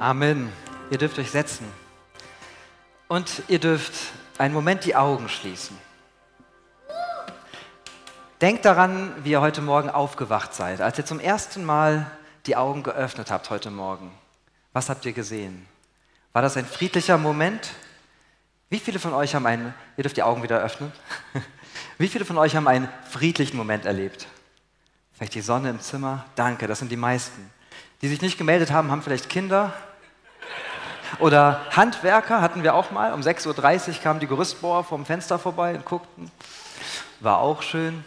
Amen. 0.00 0.50
Ihr 0.90 0.96
dürft 0.96 1.18
euch 1.18 1.30
setzen. 1.30 1.70
Und 3.06 3.42
ihr 3.48 3.58
dürft 3.58 3.92
einen 4.38 4.54
Moment 4.54 4.86
die 4.86 4.96
Augen 4.96 5.28
schließen. 5.28 5.76
Denkt 8.40 8.64
daran, 8.64 9.12
wie 9.22 9.32
ihr 9.32 9.42
heute 9.42 9.60
Morgen 9.60 9.90
aufgewacht 9.90 10.54
seid, 10.54 10.80
als 10.80 10.96
ihr 10.96 11.04
zum 11.04 11.20
ersten 11.20 11.66
Mal 11.66 12.10
die 12.46 12.56
Augen 12.56 12.82
geöffnet 12.82 13.30
habt 13.30 13.50
heute 13.50 13.70
Morgen. 13.70 14.10
Was 14.72 14.88
habt 14.88 15.04
ihr 15.04 15.12
gesehen? 15.12 15.66
War 16.32 16.40
das 16.40 16.56
ein 16.56 16.64
friedlicher 16.64 17.18
Moment? 17.18 17.68
Wie 18.70 18.78
viele 18.78 19.00
von 19.00 19.12
euch 19.12 19.34
haben 19.34 19.44
einen, 19.44 19.74
ihr 19.98 20.02
dürft 20.04 20.16
die 20.16 20.22
Augen 20.22 20.42
wieder 20.42 20.60
öffnen, 20.60 20.92
wie 21.98 22.08
viele 22.08 22.24
von 22.24 22.38
euch 22.38 22.56
haben 22.56 22.68
einen 22.68 22.88
friedlichen 23.10 23.58
Moment 23.58 23.84
erlebt? 23.84 24.28
Vielleicht 25.12 25.34
die 25.34 25.42
Sonne 25.42 25.68
im 25.68 25.80
Zimmer? 25.80 26.24
Danke, 26.36 26.66
das 26.66 26.78
sind 26.78 26.90
die 26.90 26.96
meisten. 26.96 27.50
Die 28.00 28.08
sich 28.08 28.22
nicht 28.22 28.38
gemeldet 28.38 28.70
haben, 28.70 28.90
haben 28.90 29.02
vielleicht 29.02 29.28
Kinder. 29.28 29.74
Oder 31.18 31.60
Handwerker 31.70 32.40
hatten 32.40 32.62
wir 32.62 32.74
auch 32.74 32.90
mal. 32.90 33.12
Um 33.12 33.20
6.30 33.20 33.88
Uhr 33.88 33.94
kamen 34.02 34.20
die 34.20 34.26
Gerüstbohrer 34.26 34.84
vom 34.84 35.04
Fenster 35.04 35.38
vorbei 35.38 35.74
und 35.74 35.84
guckten. 35.84 36.30
War 37.20 37.38
auch 37.38 37.62
schön. 37.62 38.04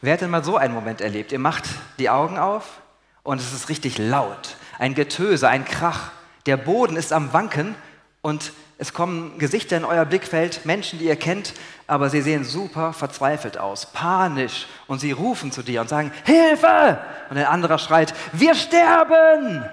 Wer 0.00 0.14
hat 0.14 0.20
denn 0.20 0.30
mal 0.30 0.44
so 0.44 0.56
einen 0.56 0.74
Moment 0.74 1.00
erlebt? 1.00 1.32
Ihr 1.32 1.40
macht 1.40 1.64
die 1.98 2.08
Augen 2.08 2.38
auf 2.38 2.80
und 3.24 3.40
es 3.40 3.52
ist 3.52 3.68
richtig 3.68 3.98
laut. 3.98 4.56
Ein 4.78 4.94
Getöse, 4.94 5.48
ein 5.48 5.64
Krach. 5.64 6.12
Der 6.46 6.56
Boden 6.56 6.96
ist 6.96 7.12
am 7.12 7.32
Wanken 7.32 7.74
und 8.22 8.52
es 8.80 8.92
kommen 8.92 9.38
Gesichter 9.38 9.76
in 9.76 9.84
euer 9.84 10.04
Blickfeld, 10.04 10.64
Menschen, 10.64 11.00
die 11.00 11.06
ihr 11.06 11.16
kennt, 11.16 11.52
aber 11.88 12.10
sie 12.10 12.22
sehen 12.22 12.44
super 12.44 12.92
verzweifelt 12.92 13.58
aus, 13.58 13.86
panisch. 13.86 14.68
Und 14.86 15.00
sie 15.00 15.10
rufen 15.10 15.50
zu 15.50 15.62
dir 15.62 15.80
und 15.80 15.88
sagen, 15.88 16.12
Hilfe! 16.24 16.98
Und 17.28 17.36
ein 17.36 17.46
anderer 17.46 17.78
schreit, 17.78 18.14
wir 18.32 18.54
sterben! 18.54 19.64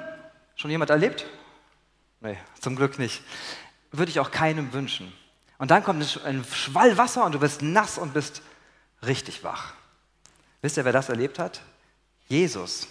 Schon 0.56 0.72
jemand 0.72 0.90
erlebt? 0.90 1.26
Nee, 2.26 2.38
zum 2.60 2.76
Glück 2.76 2.98
nicht. 2.98 3.22
Würde 3.92 4.10
ich 4.10 4.20
auch 4.20 4.32
keinem 4.32 4.74
wünschen. 4.74 5.14
Und 5.60 5.70
dann 5.70 5.84
kommt 5.84 6.02
ein 6.26 6.44
Schwall 6.44 6.98
Wasser 6.98 7.24
und 7.24 7.34
du 7.34 7.40
bist 7.40 7.62
nass 7.62 8.00
und 8.00 8.16
bist 8.16 8.42
richtig 9.06 9.44
wach. 9.44 9.74
Wisst 10.64 10.78
ihr, 10.78 10.86
wer 10.86 10.92
das 10.92 11.10
erlebt 11.10 11.38
hat? 11.38 11.62
Jesus. 12.28 12.88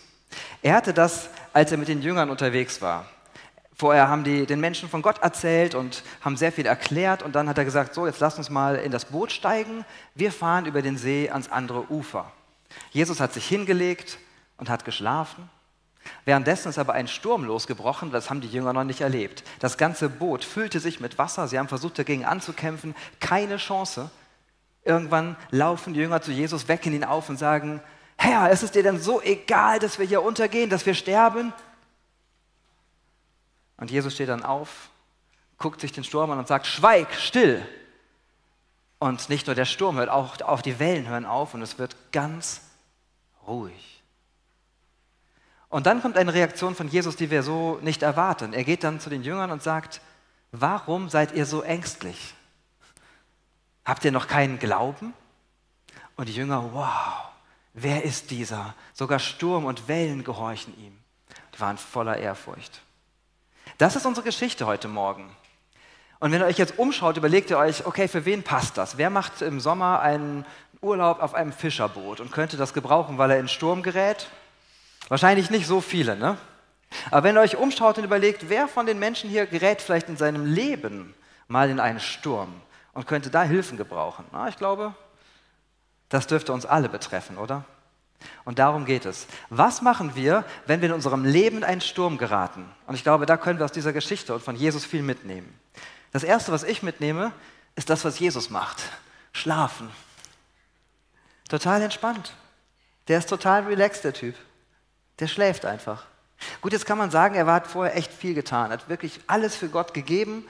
Er 0.62 0.76
hatte 0.76 0.94
das, 0.94 1.30
als 1.52 1.72
er 1.72 1.78
mit 1.78 1.88
den 1.88 2.00
Jüngern 2.00 2.30
unterwegs 2.30 2.80
war. 2.80 3.06
Vorher 3.74 4.06
haben 4.06 4.22
die 4.22 4.46
den 4.46 4.60
Menschen 4.60 4.88
von 4.88 5.02
Gott 5.02 5.18
erzählt 5.18 5.74
und 5.74 6.04
haben 6.20 6.36
sehr 6.36 6.52
viel 6.52 6.66
erklärt 6.66 7.24
und 7.24 7.34
dann 7.34 7.48
hat 7.48 7.58
er 7.58 7.64
gesagt, 7.64 7.92
so 7.92 8.06
jetzt 8.06 8.20
lass 8.20 8.38
uns 8.38 8.50
mal 8.50 8.76
in 8.76 8.92
das 8.92 9.06
Boot 9.06 9.32
steigen, 9.32 9.84
wir 10.14 10.30
fahren 10.30 10.66
über 10.66 10.80
den 10.80 10.96
See 10.96 11.28
ans 11.28 11.50
andere 11.50 11.90
Ufer. 11.90 12.30
Jesus 12.92 13.18
hat 13.18 13.32
sich 13.32 13.48
hingelegt 13.48 14.16
und 14.58 14.68
hat 14.68 14.84
geschlafen. 14.84 15.50
Währenddessen 16.24 16.68
ist 16.68 16.78
aber 16.78 16.94
ein 16.94 17.08
Sturm 17.08 17.44
losgebrochen, 17.44 18.10
das 18.10 18.30
haben 18.30 18.40
die 18.40 18.48
Jünger 18.48 18.72
noch 18.72 18.84
nicht 18.84 19.00
erlebt. 19.00 19.44
Das 19.58 19.78
ganze 19.78 20.08
Boot 20.08 20.44
füllte 20.44 20.80
sich 20.80 21.00
mit 21.00 21.18
Wasser, 21.18 21.48
sie 21.48 21.58
haben 21.58 21.68
versucht 21.68 21.98
dagegen 21.98 22.24
anzukämpfen, 22.24 22.94
keine 23.20 23.56
Chance. 23.56 24.10
Irgendwann 24.84 25.36
laufen 25.50 25.94
die 25.94 26.00
Jünger 26.00 26.20
zu 26.20 26.30
Jesus, 26.30 26.68
wecken 26.68 26.92
ihn 26.92 27.04
auf 27.04 27.28
und 27.28 27.38
sagen, 27.38 27.80
Herr, 28.16 28.50
ist 28.50 28.62
es 28.62 28.70
dir 28.70 28.82
denn 28.82 29.00
so 29.00 29.20
egal, 29.22 29.78
dass 29.78 29.98
wir 29.98 30.06
hier 30.06 30.22
untergehen, 30.22 30.70
dass 30.70 30.86
wir 30.86 30.94
sterben? 30.94 31.52
Und 33.76 33.90
Jesus 33.90 34.14
steht 34.14 34.28
dann 34.28 34.44
auf, 34.44 34.90
guckt 35.58 35.80
sich 35.80 35.92
den 35.92 36.04
Sturm 36.04 36.30
an 36.30 36.38
und 36.38 36.48
sagt, 36.48 36.66
schweig, 36.66 37.12
still. 37.14 37.66
Und 38.98 39.28
nicht 39.28 39.46
nur 39.46 39.56
der 39.56 39.64
Sturm 39.64 39.96
hört, 39.96 40.08
auch, 40.08 40.40
auch 40.42 40.62
die 40.62 40.78
Wellen 40.78 41.08
hören 41.08 41.26
auf 41.26 41.54
und 41.54 41.62
es 41.62 41.78
wird 41.78 41.96
ganz 42.12 42.62
ruhig. 43.46 44.03
Und 45.74 45.86
dann 45.86 46.00
kommt 46.00 46.16
eine 46.16 46.32
Reaktion 46.32 46.76
von 46.76 46.86
Jesus, 46.86 47.16
die 47.16 47.32
wir 47.32 47.42
so 47.42 47.80
nicht 47.82 48.04
erwarten. 48.04 48.52
Er 48.52 48.62
geht 48.62 48.84
dann 48.84 49.00
zu 49.00 49.10
den 49.10 49.24
Jüngern 49.24 49.50
und 49.50 49.60
sagt, 49.60 50.00
warum 50.52 51.08
seid 51.08 51.34
ihr 51.34 51.46
so 51.46 51.62
ängstlich? 51.62 52.34
Habt 53.84 54.04
ihr 54.04 54.12
noch 54.12 54.28
keinen 54.28 54.60
Glauben? 54.60 55.14
Und 56.14 56.28
die 56.28 56.32
Jünger, 56.32 56.72
wow, 56.72 57.28
wer 57.72 58.04
ist 58.04 58.30
dieser? 58.30 58.74
Sogar 58.92 59.18
Sturm 59.18 59.64
und 59.64 59.88
Wellen 59.88 60.22
gehorchen 60.22 60.78
ihm. 60.78 60.96
Die 61.52 61.60
waren 61.60 61.76
voller 61.76 62.18
Ehrfurcht. 62.18 62.80
Das 63.76 63.96
ist 63.96 64.06
unsere 64.06 64.24
Geschichte 64.24 64.66
heute 64.66 64.86
Morgen. 64.86 65.28
Und 66.20 66.30
wenn 66.30 66.40
ihr 66.40 66.46
euch 66.46 66.58
jetzt 66.58 66.78
umschaut, 66.78 67.16
überlegt 67.16 67.50
ihr 67.50 67.58
euch, 67.58 67.84
okay, 67.84 68.06
für 68.06 68.24
wen 68.24 68.44
passt 68.44 68.78
das? 68.78 68.96
Wer 68.96 69.10
macht 69.10 69.42
im 69.42 69.58
Sommer 69.58 69.98
einen 69.98 70.46
Urlaub 70.80 71.20
auf 71.20 71.34
einem 71.34 71.52
Fischerboot 71.52 72.20
und 72.20 72.30
könnte 72.30 72.56
das 72.56 72.74
gebrauchen, 72.74 73.18
weil 73.18 73.32
er 73.32 73.40
in 73.40 73.48
Sturm 73.48 73.82
gerät? 73.82 74.28
Wahrscheinlich 75.08 75.50
nicht 75.50 75.66
so 75.66 75.80
viele, 75.80 76.16
ne? 76.16 76.36
Aber 77.10 77.24
wenn 77.24 77.36
ihr 77.36 77.40
euch 77.40 77.56
umschaut 77.56 77.98
und 77.98 78.04
überlegt, 78.04 78.48
wer 78.48 78.68
von 78.68 78.86
den 78.86 78.98
Menschen 78.98 79.28
hier 79.28 79.46
gerät 79.46 79.82
vielleicht 79.82 80.08
in 80.08 80.16
seinem 80.16 80.46
Leben 80.46 81.14
mal 81.48 81.68
in 81.70 81.80
einen 81.80 82.00
Sturm 82.00 82.52
und 82.92 83.06
könnte 83.06 83.30
da 83.30 83.42
Hilfen 83.42 83.76
gebrauchen? 83.76 84.24
Na, 84.32 84.48
ich 84.48 84.56
glaube, 84.56 84.94
das 86.08 86.26
dürfte 86.26 86.52
uns 86.52 86.66
alle 86.66 86.88
betreffen, 86.88 87.36
oder? 87.36 87.64
Und 88.44 88.58
darum 88.58 88.84
geht 88.84 89.04
es. 89.04 89.26
Was 89.50 89.82
machen 89.82 90.14
wir, 90.14 90.44
wenn 90.66 90.80
wir 90.80 90.88
in 90.88 90.94
unserem 90.94 91.24
Leben 91.24 91.58
in 91.58 91.64
einen 91.64 91.80
Sturm 91.80 92.16
geraten? 92.16 92.64
Und 92.86 92.94
ich 92.94 93.02
glaube, 93.02 93.26
da 93.26 93.36
können 93.36 93.58
wir 93.58 93.64
aus 93.64 93.72
dieser 93.72 93.92
Geschichte 93.92 94.34
und 94.34 94.42
von 94.42 94.56
Jesus 94.56 94.84
viel 94.84 95.02
mitnehmen. 95.02 95.58
Das 96.12 96.22
Erste, 96.22 96.52
was 96.52 96.62
ich 96.62 96.82
mitnehme, 96.82 97.32
ist 97.74 97.90
das, 97.90 98.04
was 98.04 98.18
Jesus 98.18 98.50
macht. 98.50 98.82
Schlafen. 99.32 99.90
Total 101.48 101.82
entspannt. 101.82 102.32
Der 103.08 103.18
ist 103.18 103.28
total 103.28 103.64
relaxed, 103.64 104.04
der 104.04 104.12
Typ. 104.12 104.36
Der 105.20 105.28
schläft 105.28 105.64
einfach. 105.64 106.04
Gut, 106.60 106.72
jetzt 106.72 106.86
kann 106.86 106.98
man 106.98 107.10
sagen, 107.10 107.34
er 107.34 107.46
hat 107.46 107.66
vorher 107.66 107.96
echt 107.96 108.12
viel 108.12 108.34
getan, 108.34 108.70
hat 108.70 108.88
wirklich 108.88 109.20
alles 109.26 109.56
für 109.56 109.68
Gott 109.68 109.94
gegeben, 109.94 110.44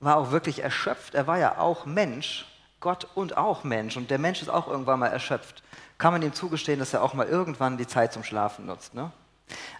war 0.00 0.16
auch 0.16 0.30
wirklich 0.30 0.62
erschöpft. 0.62 1.14
Er 1.14 1.26
war 1.26 1.38
ja 1.38 1.58
auch 1.58 1.86
Mensch, 1.86 2.46
Gott 2.80 3.06
und 3.14 3.36
auch 3.36 3.64
Mensch. 3.64 3.96
Und 3.96 4.10
der 4.10 4.18
Mensch 4.18 4.42
ist 4.42 4.48
auch 4.48 4.68
irgendwann 4.68 5.00
mal 5.00 5.08
erschöpft 5.08 5.62
kann 5.98 6.12
man 6.12 6.22
ihm 6.22 6.34
zugestehen, 6.34 6.78
dass 6.78 6.92
er 6.92 7.02
auch 7.02 7.14
mal 7.14 7.26
irgendwann 7.26 7.78
die 7.78 7.86
Zeit 7.86 8.12
zum 8.12 8.24
Schlafen 8.24 8.66
nutzt. 8.66 8.94
Ne? 8.94 9.10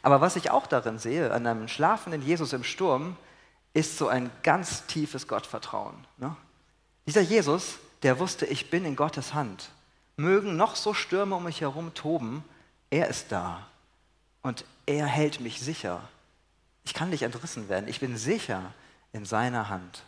Aber 0.02 0.20
was 0.20 0.36
ich 0.36 0.50
auch 0.50 0.66
darin 0.66 0.98
sehe, 0.98 1.32
an 1.32 1.46
einem 1.46 1.68
schlafenden 1.68 2.22
Jesus 2.22 2.52
im 2.52 2.64
Sturm, 2.64 3.16
ist 3.74 3.98
so 3.98 4.08
ein 4.08 4.30
ganz 4.42 4.86
tiefes 4.86 5.28
Gottvertrauen. 5.28 5.94
Ne? 6.16 6.34
Dieser 7.06 7.20
Jesus, 7.20 7.78
der 8.02 8.18
wusste, 8.18 8.46
ich 8.46 8.70
bin 8.70 8.84
in 8.84 8.96
Gottes 8.96 9.34
Hand. 9.34 9.70
Mögen 10.16 10.56
noch 10.56 10.76
so 10.76 10.94
Stürme 10.94 11.34
um 11.34 11.44
mich 11.44 11.60
herum 11.60 11.92
toben, 11.92 12.42
er 12.88 13.08
ist 13.08 13.30
da. 13.30 13.66
Und 14.46 14.64
er 14.86 15.06
hält 15.06 15.40
mich 15.40 15.58
sicher. 15.58 16.00
Ich 16.84 16.94
kann 16.94 17.10
nicht 17.10 17.22
entrissen 17.22 17.68
werden. 17.68 17.88
Ich 17.88 17.98
bin 17.98 18.16
sicher 18.16 18.72
in 19.12 19.24
seiner 19.24 19.70
Hand. 19.70 20.04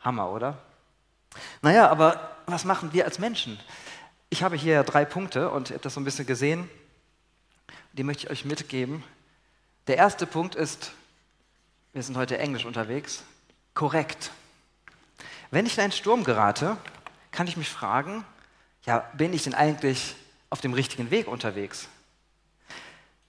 Hammer, 0.00 0.30
oder? 0.30 0.56
Naja, 1.60 1.90
aber 1.90 2.34
was 2.46 2.64
machen 2.64 2.94
wir 2.94 3.04
als 3.04 3.18
Menschen? 3.18 3.60
Ich 4.30 4.42
habe 4.42 4.56
hier 4.56 4.84
drei 4.84 5.04
Punkte 5.04 5.50
und 5.50 5.68
ihr 5.68 5.74
habt 5.74 5.84
das 5.84 5.92
so 5.92 6.00
ein 6.00 6.04
bisschen 6.04 6.24
gesehen. 6.24 6.70
Die 7.92 8.04
möchte 8.04 8.24
ich 8.24 8.30
euch 8.30 8.46
mitgeben. 8.46 9.04
Der 9.86 9.98
erste 9.98 10.26
Punkt 10.26 10.54
ist, 10.54 10.92
wir 11.92 12.02
sind 12.02 12.16
heute 12.16 12.38
englisch 12.38 12.64
unterwegs, 12.64 13.22
korrekt. 13.74 14.30
Wenn 15.50 15.66
ich 15.66 15.76
in 15.76 15.84
einen 15.84 15.92
Sturm 15.92 16.24
gerate, 16.24 16.78
kann 17.32 17.46
ich 17.46 17.58
mich 17.58 17.68
fragen, 17.68 18.24
ja, 18.86 19.00
bin 19.12 19.34
ich 19.34 19.44
denn 19.44 19.52
eigentlich 19.52 20.16
auf 20.48 20.62
dem 20.62 20.72
richtigen 20.72 21.10
Weg 21.10 21.28
unterwegs? 21.28 21.90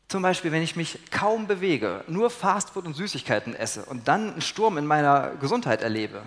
Zum 0.09 0.23
Beispiel, 0.23 0.51
wenn 0.51 0.63
ich 0.63 0.75
mich 0.75 0.99
kaum 1.11 1.47
bewege, 1.47 2.03
nur 2.07 2.29
Fastfood 2.29 2.85
und 2.85 2.95
Süßigkeiten 2.95 3.55
esse 3.55 3.85
und 3.85 4.07
dann 4.07 4.31
einen 4.31 4.41
Sturm 4.41 4.77
in 4.77 4.85
meiner 4.85 5.35
Gesundheit 5.35 5.81
erlebe, 5.81 6.23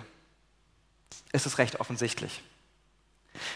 ist 1.33 1.45
es 1.45 1.57
recht 1.57 1.79
offensichtlich. 1.79 2.41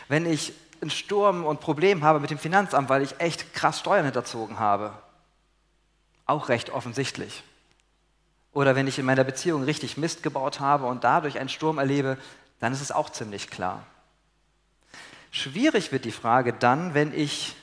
Wenn 0.10 0.26
ich 0.26 0.54
einen 0.82 0.92
Sturm 0.92 1.46
und 1.46 1.60
Problem 1.60 2.04
habe 2.04 2.20
mit 2.20 2.30
dem 2.30 2.38
Finanzamt, 2.38 2.90
weil 2.90 3.02
ich 3.02 3.20
echt 3.20 3.54
krass 3.54 3.80
Steuern 3.80 4.06
hinterzogen 4.06 4.60
habe. 4.60 4.94
Auch 6.26 6.50
recht 6.50 6.70
offensichtlich. 6.70 7.44
Oder 8.54 8.76
wenn 8.76 8.88
ich 8.88 9.00
in 9.00 9.06
meiner 9.06 9.24
Beziehung 9.24 9.64
richtig 9.64 9.98
Mist 9.98 10.24
gebaut 10.24 10.60
habe 10.60 10.86
und 10.86 11.04
dadurch 11.04 11.40
einen 11.40 11.50
Sturm 11.50 11.78
erlebe, 11.78 12.18
dann 12.60 12.74
ist 12.74 12.82
es 12.82 12.92
auch 12.92 13.10
ziemlich 13.10 13.50
klar. 13.50 13.86
Schwierig 15.32 15.92
wird 15.92 16.06
die 16.06 16.12
Frage 16.12 16.54
dann, 16.54 16.94
wenn 16.94 17.14
ich 17.14 17.56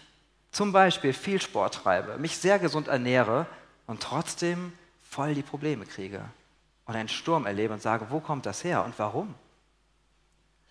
zum 0.55 0.73
Beispiel 0.73 1.13
viel 1.13 1.41
Sport 1.41 1.75
treibe, 1.75 2.17
mich 2.19 2.39
sehr 2.39 2.59
gesund 2.59 2.89
ernähre 2.89 3.47
und 3.87 4.01
trotzdem 4.01 4.73
voll 5.11 5.35
die 5.35 5.43
Probleme 5.43 5.85
kriege 5.85 6.21
und 6.87 6.95
einen 6.95 7.09
Sturm 7.09 7.47
erlebe 7.47 7.75
und 7.75 7.83
sage, 7.83 8.07
wo 8.11 8.21
kommt 8.21 8.47
das 8.47 8.63
her 8.63 8.85
und 8.85 8.99
warum? 8.99 9.35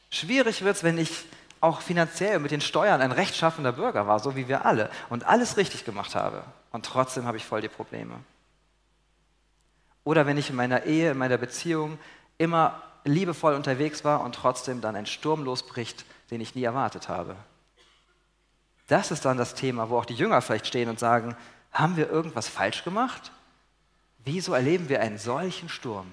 Schwierig 0.09 0.63
wird 0.63 0.77
es, 0.77 0.83
wenn 0.83 0.97
ich 0.97 1.25
auch 1.59 1.81
finanziell 1.81 2.39
mit 2.39 2.51
den 2.51 2.61
Steuern 2.61 3.01
ein 3.01 3.11
rechtschaffender 3.11 3.73
Bürger 3.73 4.07
war, 4.07 4.19
so 4.19 4.35
wie 4.35 4.47
wir 4.47 4.65
alle, 4.65 4.89
und 5.09 5.25
alles 5.25 5.57
richtig 5.57 5.85
gemacht 5.85 6.15
habe. 6.15 6.43
Und 6.71 6.85
trotzdem 6.85 7.25
habe 7.25 7.37
ich 7.37 7.45
voll 7.45 7.61
die 7.61 7.69
Probleme. 7.69 8.15
Oder 10.03 10.25
wenn 10.25 10.37
ich 10.37 10.49
in 10.49 10.55
meiner 10.55 10.83
Ehe, 10.83 11.11
in 11.11 11.17
meiner 11.17 11.37
Beziehung 11.37 11.97
immer 12.37 12.81
liebevoll 13.05 13.53
unterwegs 13.55 14.03
war 14.03 14.21
und 14.21 14.35
trotzdem 14.35 14.81
dann 14.81 14.95
ein 14.95 15.05
Sturm 15.05 15.43
losbricht, 15.43 16.05
den 16.31 16.41
ich 16.41 16.55
nie 16.55 16.63
erwartet 16.63 17.09
habe. 17.09 17.35
Das 18.87 19.11
ist 19.11 19.25
dann 19.25 19.37
das 19.37 19.55
Thema, 19.55 19.89
wo 19.89 19.97
auch 19.97 20.05
die 20.05 20.13
Jünger 20.13 20.41
vielleicht 20.41 20.67
stehen 20.67 20.89
und 20.89 20.99
sagen, 20.99 21.35
haben 21.71 21.95
wir 21.95 22.09
irgendwas 22.09 22.47
falsch 22.47 22.83
gemacht? 22.83 23.31
Wieso 24.25 24.53
erleben 24.53 24.89
wir 24.89 25.01
einen 25.01 25.17
solchen 25.17 25.69
Sturm? 25.69 26.11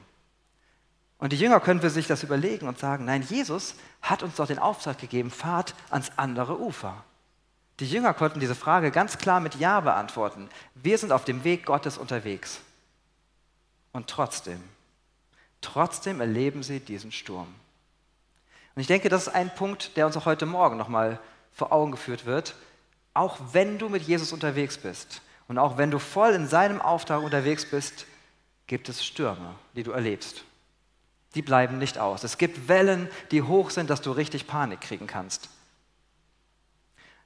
Und 1.18 1.32
die 1.32 1.36
Jünger 1.36 1.60
können 1.60 1.82
für 1.82 1.90
sich 1.90 2.06
das 2.06 2.22
überlegen 2.22 2.66
und 2.66 2.78
sagen, 2.78 3.04
nein, 3.04 3.22
Jesus 3.22 3.74
hat 4.00 4.22
uns 4.22 4.36
doch 4.36 4.46
den 4.46 4.58
Auftrag 4.58 4.98
gegeben, 4.98 5.30
fahrt 5.30 5.74
ans 5.90 6.10
andere 6.16 6.58
Ufer. 6.58 7.04
Die 7.78 7.88
Jünger 7.88 8.14
konnten 8.14 8.40
diese 8.40 8.54
Frage 8.54 8.90
ganz 8.90 9.18
klar 9.18 9.40
mit 9.40 9.56
Ja 9.56 9.80
beantworten. 9.80 10.48
Wir 10.74 10.96
sind 10.96 11.12
auf 11.12 11.24
dem 11.24 11.44
Weg 11.44 11.66
Gottes 11.66 11.98
unterwegs. 11.98 12.60
Und 13.92 14.08
trotzdem, 14.08 14.62
trotzdem 15.60 16.20
erleben 16.20 16.62
sie 16.62 16.80
diesen 16.80 17.12
Sturm. 17.12 17.48
Und 18.74 18.80
ich 18.80 18.86
denke, 18.86 19.08
das 19.08 19.26
ist 19.26 19.34
ein 19.34 19.54
Punkt, 19.54 19.96
der 19.96 20.06
uns 20.06 20.16
auch 20.16 20.26
heute 20.26 20.46
Morgen 20.46 20.76
nochmal 20.76 21.18
vor 21.52 21.72
Augen 21.72 21.92
geführt 21.92 22.26
wird. 22.26 22.54
Auch 23.14 23.38
wenn 23.52 23.78
du 23.78 23.88
mit 23.88 24.02
Jesus 24.02 24.32
unterwegs 24.32 24.78
bist 24.78 25.22
und 25.48 25.58
auch 25.58 25.76
wenn 25.78 25.90
du 25.90 25.98
voll 25.98 26.32
in 26.32 26.46
seinem 26.46 26.80
Auftrag 26.80 27.22
unterwegs 27.22 27.64
bist, 27.64 28.06
gibt 28.66 28.88
es 28.88 29.04
Stürme, 29.04 29.54
die 29.74 29.82
du 29.82 29.90
erlebst. 29.90 30.44
Die 31.34 31.42
bleiben 31.42 31.78
nicht 31.78 31.98
aus. 31.98 32.24
Es 32.24 32.38
gibt 32.38 32.68
Wellen, 32.68 33.08
die 33.30 33.42
hoch 33.42 33.70
sind, 33.70 33.90
dass 33.90 34.00
du 34.00 34.12
richtig 34.12 34.46
Panik 34.46 34.80
kriegen 34.80 35.06
kannst. 35.06 35.48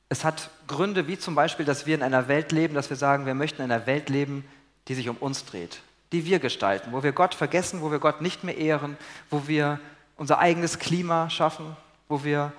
Es 0.09 0.25
hat 0.25 0.51
Gründe, 0.67 1.07
wie 1.07 1.19
zum 1.19 1.35
Beispiel, 1.35 1.65
dass 1.65 1.87
wir 1.87 1.95
in 1.95 2.03
einer 2.03 2.29
Welt 2.29 2.53
leben, 2.53 2.75
dass 2.75 2.91
wir 2.91 2.97
sagen, 2.97 3.27
wir 3.27 3.35
möchten 3.35 3.63
in 3.63 3.73
einer 3.73 3.87
Welt 3.87 4.09
leben, 4.09 4.45
die 4.89 4.95
sich 4.95 5.09
um 5.09 5.17
uns 5.17 5.45
dreht, 5.45 5.81
die 6.13 6.25
wir 6.25 6.39
gestalten, 6.39 6.93
wo 6.93 7.03
wir 7.03 7.13
Gott 7.13 7.35
vergessen, 7.35 7.81
wo 7.81 7.91
wir 7.91 7.99
Gott 7.99 8.21
nicht 8.21 8.45
mehr 8.45 8.57
ehren, 8.57 8.97
wo 9.31 9.49
wir 9.49 9.81
unser 10.17 10.39
eigenes 10.39 10.79
Klima 10.79 11.31
schaffen, 11.31 11.77
wo 12.09 12.23
wir 12.23 12.53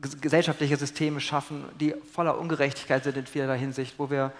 gesellschaftliche 0.00 0.76
Systeme 0.76 1.20
schaffen, 1.20 1.64
die 1.78 1.94
voller 2.12 2.38
Ungerechtigkeit 2.38 3.04
sind 3.04 3.16
in 3.16 3.26
vielerlei 3.26 3.58
Hinsicht, 3.58 3.98
wo 3.98 4.10
wir 4.10 4.32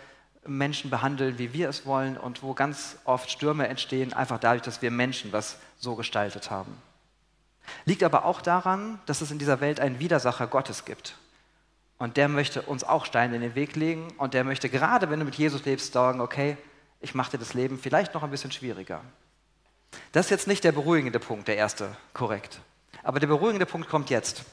Menschen 0.47 0.91
behandeln, 0.91 1.39
wie 1.39 1.53
wir 1.53 1.69
es 1.69 1.85
wollen 1.85 2.17
und 2.17 2.43
wo 2.43 2.55
ganz 2.55 2.97
oft 3.05 3.31
Stürme 3.31 3.69
entstehen, 3.69 4.13
einfach 4.13 4.39
dadurch, 4.39 4.63
dass 4.63 4.81
wir 4.81 4.91
Menschen 4.91 5.33
was 5.33 5.59
so 5.79 5.97
gestaltet 5.97 6.51
haben. 6.51 6.75
Liegt 7.85 8.03
aber 8.03 8.25
auch 8.25 8.41
daran, 8.41 8.99
dass 9.07 9.21
es 9.21 9.31
in 9.31 9.39
dieser 9.39 9.61
Welt 9.61 9.81
einen 9.81 9.99
Widersacher 9.99 10.47
Gottes 10.47 10.85
gibt. 10.85 11.17
Und 11.99 12.17
der 12.17 12.29
möchte 12.29 12.63
uns 12.63 12.83
auch 12.83 13.05
Steine 13.05 13.37
in 13.37 13.43
den 13.43 13.55
Weg 13.55 13.77
legen 13.77 14.09
und 14.17 14.33
der 14.33 14.45
möchte 14.45 14.71
gerade, 14.71 15.11
wenn 15.11 15.19
du 15.19 15.27
mit 15.27 15.35
Jesus 15.35 15.67
lebst, 15.67 15.93
sagen, 15.93 16.23
okay, 16.23 16.57
ich 17.01 17.15
mache 17.15 17.33
dir 17.33 17.39
das 17.39 17.53
Leben 17.53 17.79
vielleicht 17.79 18.15
noch 18.15 18.23
ein 18.23 18.31
bisschen 18.31 18.51
schwieriger. 18.51 19.03
Das 20.13 20.27
ist 20.27 20.31
jetzt 20.31 20.47
nicht 20.47 20.65
der 20.65 20.73
beruhigende 20.73 21.21
Punkt, 21.21 21.49
der 21.49 21.57
erste, 21.57 21.95
korrekt. 22.15 22.61
Aber 23.03 23.21
der 23.21 23.27
beruhigende 23.27 23.67
Punkt 23.67 23.89
kommt 23.89 24.09
jetzt. 24.09 24.45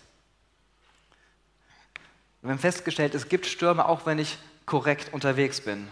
Wir 2.48 2.54
haben 2.54 2.60
festgestellt, 2.60 3.14
es 3.14 3.28
gibt 3.28 3.46
Stürme, 3.46 3.90
auch 3.90 4.06
wenn 4.06 4.20
ich 4.20 4.38
korrekt 4.66 5.12
unterwegs 5.12 5.60
bin. 5.60 5.86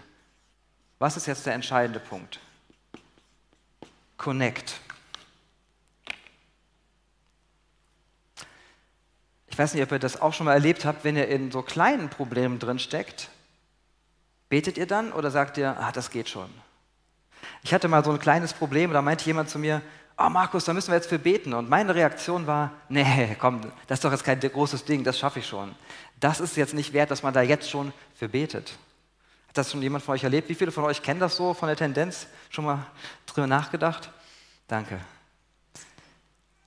Was 1.00 1.18
ist 1.18 1.26
jetzt 1.26 1.46
der 1.46 1.54
entscheidende 1.54 2.00
Punkt? 2.00 2.40
Connect. 4.16 4.80
Ich 9.48 9.60
weiß 9.60 9.74
nicht, 9.74 9.84
ob 9.84 9.92
ihr 9.92 10.00
das 10.00 10.22
auch 10.22 10.34
schon 10.34 10.46
mal 10.46 10.54
erlebt 10.54 10.86
habt, 10.86 11.04
wenn 11.04 11.18
ihr 11.18 11.28
in 11.28 11.52
so 11.52 11.62
kleinen 11.62 12.10
Problemen 12.10 12.58
drin 12.58 12.80
steckt. 12.80 13.28
Betet 14.48 14.78
ihr 14.78 14.88
dann 14.88 15.12
oder 15.12 15.32
sagt 15.32 15.58
ihr, 15.58 15.78
ah, 15.78 15.92
das 15.92 16.10
geht 16.10 16.30
schon? 16.30 16.50
Ich 17.64 17.74
hatte 17.74 17.90
mal 17.90 18.06
so 18.06 18.12
ein 18.12 18.20
kleines 18.20 18.54
Problem, 18.54 18.94
da 18.94 19.02
meinte 19.02 19.26
jemand 19.26 19.50
zu 19.50 19.60
mir, 19.60 19.82
oh 20.18 20.30
Markus, 20.30 20.66
da 20.66 20.74
müssen 20.74 20.90
wir 20.90 20.96
jetzt 20.96 21.10
für 21.10 21.20
beten. 21.20 21.54
Und 21.54 21.70
meine 21.70 21.94
Reaktion 21.94 22.48
war, 22.48 22.72
nee, 22.90 23.36
komm, 23.40 23.62
das 23.88 24.00
ist 24.00 24.06
doch 24.06 24.12
jetzt 24.12 24.24
kein 24.24 24.40
großes 24.40 24.86
Ding, 24.86 25.04
das 25.04 25.20
schaffe 25.20 25.40
ich 25.40 25.48
schon. 25.48 25.76
Das 26.20 26.40
ist 26.40 26.56
jetzt 26.56 26.74
nicht 26.74 26.94
wert, 26.94 27.12
dass 27.12 27.24
man 27.24 27.34
da 27.34 27.42
jetzt 27.42 27.70
schon 27.70 27.94
für 28.16 28.30
betet. 28.30 28.78
Hat 29.50 29.58
das 29.58 29.72
schon 29.72 29.82
jemand 29.82 30.04
von 30.04 30.16
euch 30.16 30.24
erlebt? 30.24 30.50
Wie 30.50 30.56
viele 30.56 30.72
von 30.72 30.84
euch 30.84 31.02
kennen 31.02 31.20
das 31.20 31.36
so 31.36 31.54
von 31.54 31.68
der 31.68 31.78
Tendenz? 31.78 32.28
Schon 32.50 32.66
mal 32.66 32.86
drüber 33.26 33.48
nachgedacht? 33.48 34.10
Danke. 34.68 35.00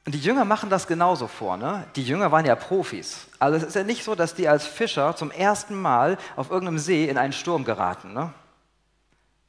Und 0.04 0.14
die 0.14 0.20
Jünger 0.20 0.46
machen 0.46 0.70
das 0.70 0.86
genauso 0.86 1.26
vor. 1.26 1.58
Ne? 1.58 1.86
Die 1.96 2.02
Jünger 2.02 2.32
waren 2.32 2.46
ja 2.46 2.54
Profis. 2.54 3.26
Also 3.38 3.58
es 3.58 3.62
ist 3.62 3.74
ja 3.74 3.84
nicht 3.84 4.04
so, 4.04 4.14
dass 4.14 4.34
die 4.34 4.48
als 4.48 4.66
Fischer 4.66 5.14
zum 5.16 5.30
ersten 5.30 5.78
Mal 5.78 6.16
auf 6.34 6.50
irgendeinem 6.50 6.78
See 6.78 7.06
in 7.06 7.18
einen 7.18 7.34
Sturm 7.34 7.64
geraten. 7.64 8.14
Ne? 8.14 8.32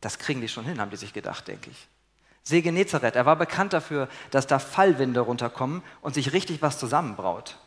Das 0.01 0.19
kriegen 0.19 0.41
die 0.41 0.49
schon 0.49 0.65
hin, 0.65 0.81
haben 0.81 0.91
die 0.91 0.97
sich 0.97 1.13
gedacht, 1.13 1.47
denke 1.47 1.69
ich. 1.69 1.87
See 2.43 2.61
Genezareth, 2.61 3.15
er 3.15 3.25
war 3.25 3.35
bekannt 3.35 3.73
dafür, 3.73 4.07
dass 4.31 4.47
da 4.47 4.59
Fallwinde 4.59 5.19
runterkommen 5.19 5.83
und 6.01 6.13
sich 6.13 6.33
richtig 6.33 6.61
was 6.61 6.79
zusammenbraut. 6.79 7.57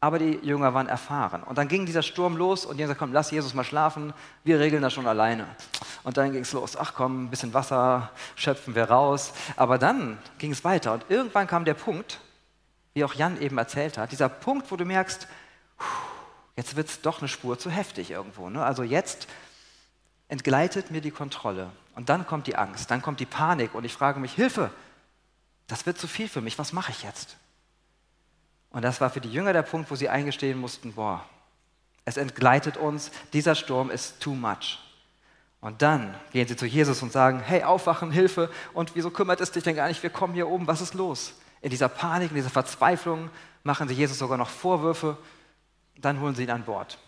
Aber 0.00 0.18
die 0.18 0.40
Jünger 0.42 0.74
waren 0.74 0.88
erfahren. 0.88 1.44
Und 1.44 1.58
dann 1.58 1.68
ging 1.68 1.86
dieser 1.86 2.02
Sturm 2.02 2.36
los 2.36 2.66
und 2.66 2.76
die 2.76 2.82
haben 2.82 2.88
gesagt, 2.88 2.98
komm, 2.98 3.12
lass 3.12 3.30
Jesus 3.30 3.54
mal 3.54 3.62
schlafen, 3.62 4.12
wir 4.42 4.58
regeln 4.58 4.82
das 4.82 4.92
schon 4.92 5.06
alleine. 5.06 5.46
Und 6.02 6.16
dann 6.16 6.32
ging 6.32 6.42
es 6.42 6.52
los, 6.52 6.76
ach 6.76 6.94
komm, 6.94 7.26
ein 7.26 7.30
bisschen 7.30 7.54
Wasser 7.54 8.10
schöpfen 8.34 8.74
wir 8.74 8.90
raus. 8.90 9.32
Aber 9.54 9.78
dann 9.78 10.18
ging 10.38 10.50
es 10.50 10.64
weiter 10.64 10.92
und 10.94 11.04
irgendwann 11.08 11.46
kam 11.46 11.64
der 11.64 11.74
Punkt, 11.74 12.18
wie 12.94 13.04
auch 13.04 13.14
Jan 13.14 13.40
eben 13.40 13.58
erzählt 13.58 13.96
hat, 13.96 14.10
dieser 14.10 14.28
Punkt, 14.28 14.70
wo 14.72 14.76
du 14.76 14.84
merkst, 14.84 15.28
jetzt 16.56 16.76
wird 16.76 16.88
es 16.88 17.00
doch 17.00 17.20
eine 17.20 17.28
Spur 17.28 17.58
zu 17.58 17.70
heftig 17.70 18.10
irgendwo. 18.10 18.50
Ne? 18.50 18.64
Also 18.64 18.82
jetzt 18.82 19.28
entgleitet 20.28 20.90
mir 20.90 21.00
die 21.00 21.10
Kontrolle. 21.10 21.70
Und 21.94 22.08
dann 22.08 22.26
kommt 22.26 22.46
die 22.46 22.56
Angst, 22.56 22.90
dann 22.90 23.02
kommt 23.02 23.20
die 23.20 23.26
Panik 23.26 23.74
und 23.74 23.84
ich 23.84 23.92
frage 23.92 24.18
mich, 24.18 24.32
Hilfe, 24.32 24.70
das 25.66 25.86
wird 25.86 25.98
zu 25.98 26.06
viel 26.06 26.28
für 26.28 26.40
mich, 26.40 26.58
was 26.58 26.72
mache 26.72 26.92
ich 26.92 27.02
jetzt? 27.02 27.36
Und 28.70 28.82
das 28.82 29.00
war 29.00 29.10
für 29.10 29.20
die 29.20 29.30
Jünger 29.30 29.52
der 29.52 29.62
Punkt, 29.62 29.90
wo 29.90 29.94
sie 29.94 30.08
eingestehen 30.08 30.58
mussten, 30.58 30.94
boah, 30.94 31.24
es 32.04 32.16
entgleitet 32.16 32.76
uns, 32.76 33.10
dieser 33.32 33.54
Sturm 33.54 33.90
ist 33.90 34.20
too 34.20 34.34
much. 34.34 34.78
Und 35.60 35.82
dann 35.82 36.14
gehen 36.32 36.48
sie 36.48 36.56
zu 36.56 36.66
Jesus 36.66 37.02
und 37.02 37.12
sagen, 37.12 37.40
hey, 37.40 37.62
aufwachen, 37.62 38.10
Hilfe, 38.10 38.50
und 38.72 38.96
wieso 38.96 39.10
kümmert 39.10 39.40
es 39.40 39.52
dich 39.52 39.62
denn 39.62 39.76
gar 39.76 39.88
nicht, 39.88 40.02
wir 40.02 40.10
kommen 40.10 40.34
hier 40.34 40.48
oben, 40.48 40.66
was 40.66 40.80
ist 40.80 40.94
los? 40.94 41.34
In 41.60 41.70
dieser 41.70 41.88
Panik, 41.88 42.30
in 42.30 42.36
dieser 42.36 42.50
Verzweiflung 42.50 43.30
machen 43.62 43.86
sie 43.86 43.94
Jesus 43.94 44.18
sogar 44.18 44.38
noch 44.38 44.48
Vorwürfe, 44.48 45.16
dann 45.96 46.20
holen 46.20 46.34
sie 46.34 46.42
ihn 46.42 46.50
an 46.50 46.64
Bord. 46.64 46.98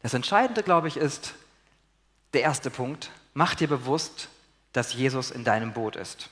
Das 0.00 0.14
Entscheidende, 0.14 0.62
glaube 0.62 0.88
ich, 0.88 0.96
ist 0.96 1.34
der 2.32 2.42
erste 2.42 2.70
Punkt, 2.70 3.10
mach 3.34 3.54
dir 3.54 3.68
bewusst, 3.68 4.28
dass 4.72 4.94
Jesus 4.94 5.30
in 5.30 5.44
deinem 5.44 5.72
Boot 5.72 5.96
ist. 5.96 6.30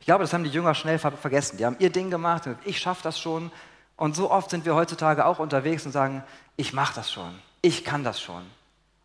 Ich 0.00 0.06
glaube, 0.06 0.24
das 0.24 0.32
haben 0.32 0.44
die 0.44 0.50
Jünger 0.50 0.74
schnell 0.74 0.98
vergessen. 0.98 1.56
Die 1.56 1.66
haben 1.66 1.76
ihr 1.78 1.90
Ding 1.90 2.10
gemacht, 2.10 2.48
ich 2.64 2.78
schaffe 2.78 3.02
das 3.02 3.18
schon. 3.18 3.50
Und 3.96 4.14
so 4.14 4.30
oft 4.30 4.50
sind 4.50 4.64
wir 4.64 4.74
heutzutage 4.74 5.24
auch 5.24 5.38
unterwegs 5.38 5.86
und 5.86 5.92
sagen, 5.92 6.22
ich 6.56 6.72
mache 6.72 6.94
das 6.94 7.10
schon, 7.10 7.34
ich 7.62 7.84
kann 7.84 8.04
das 8.04 8.20
schon. 8.20 8.44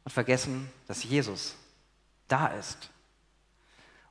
Und 0.04 0.12
vergessen, 0.12 0.72
dass 0.88 1.04
Jesus 1.04 1.56
da 2.28 2.48
ist. 2.48 2.90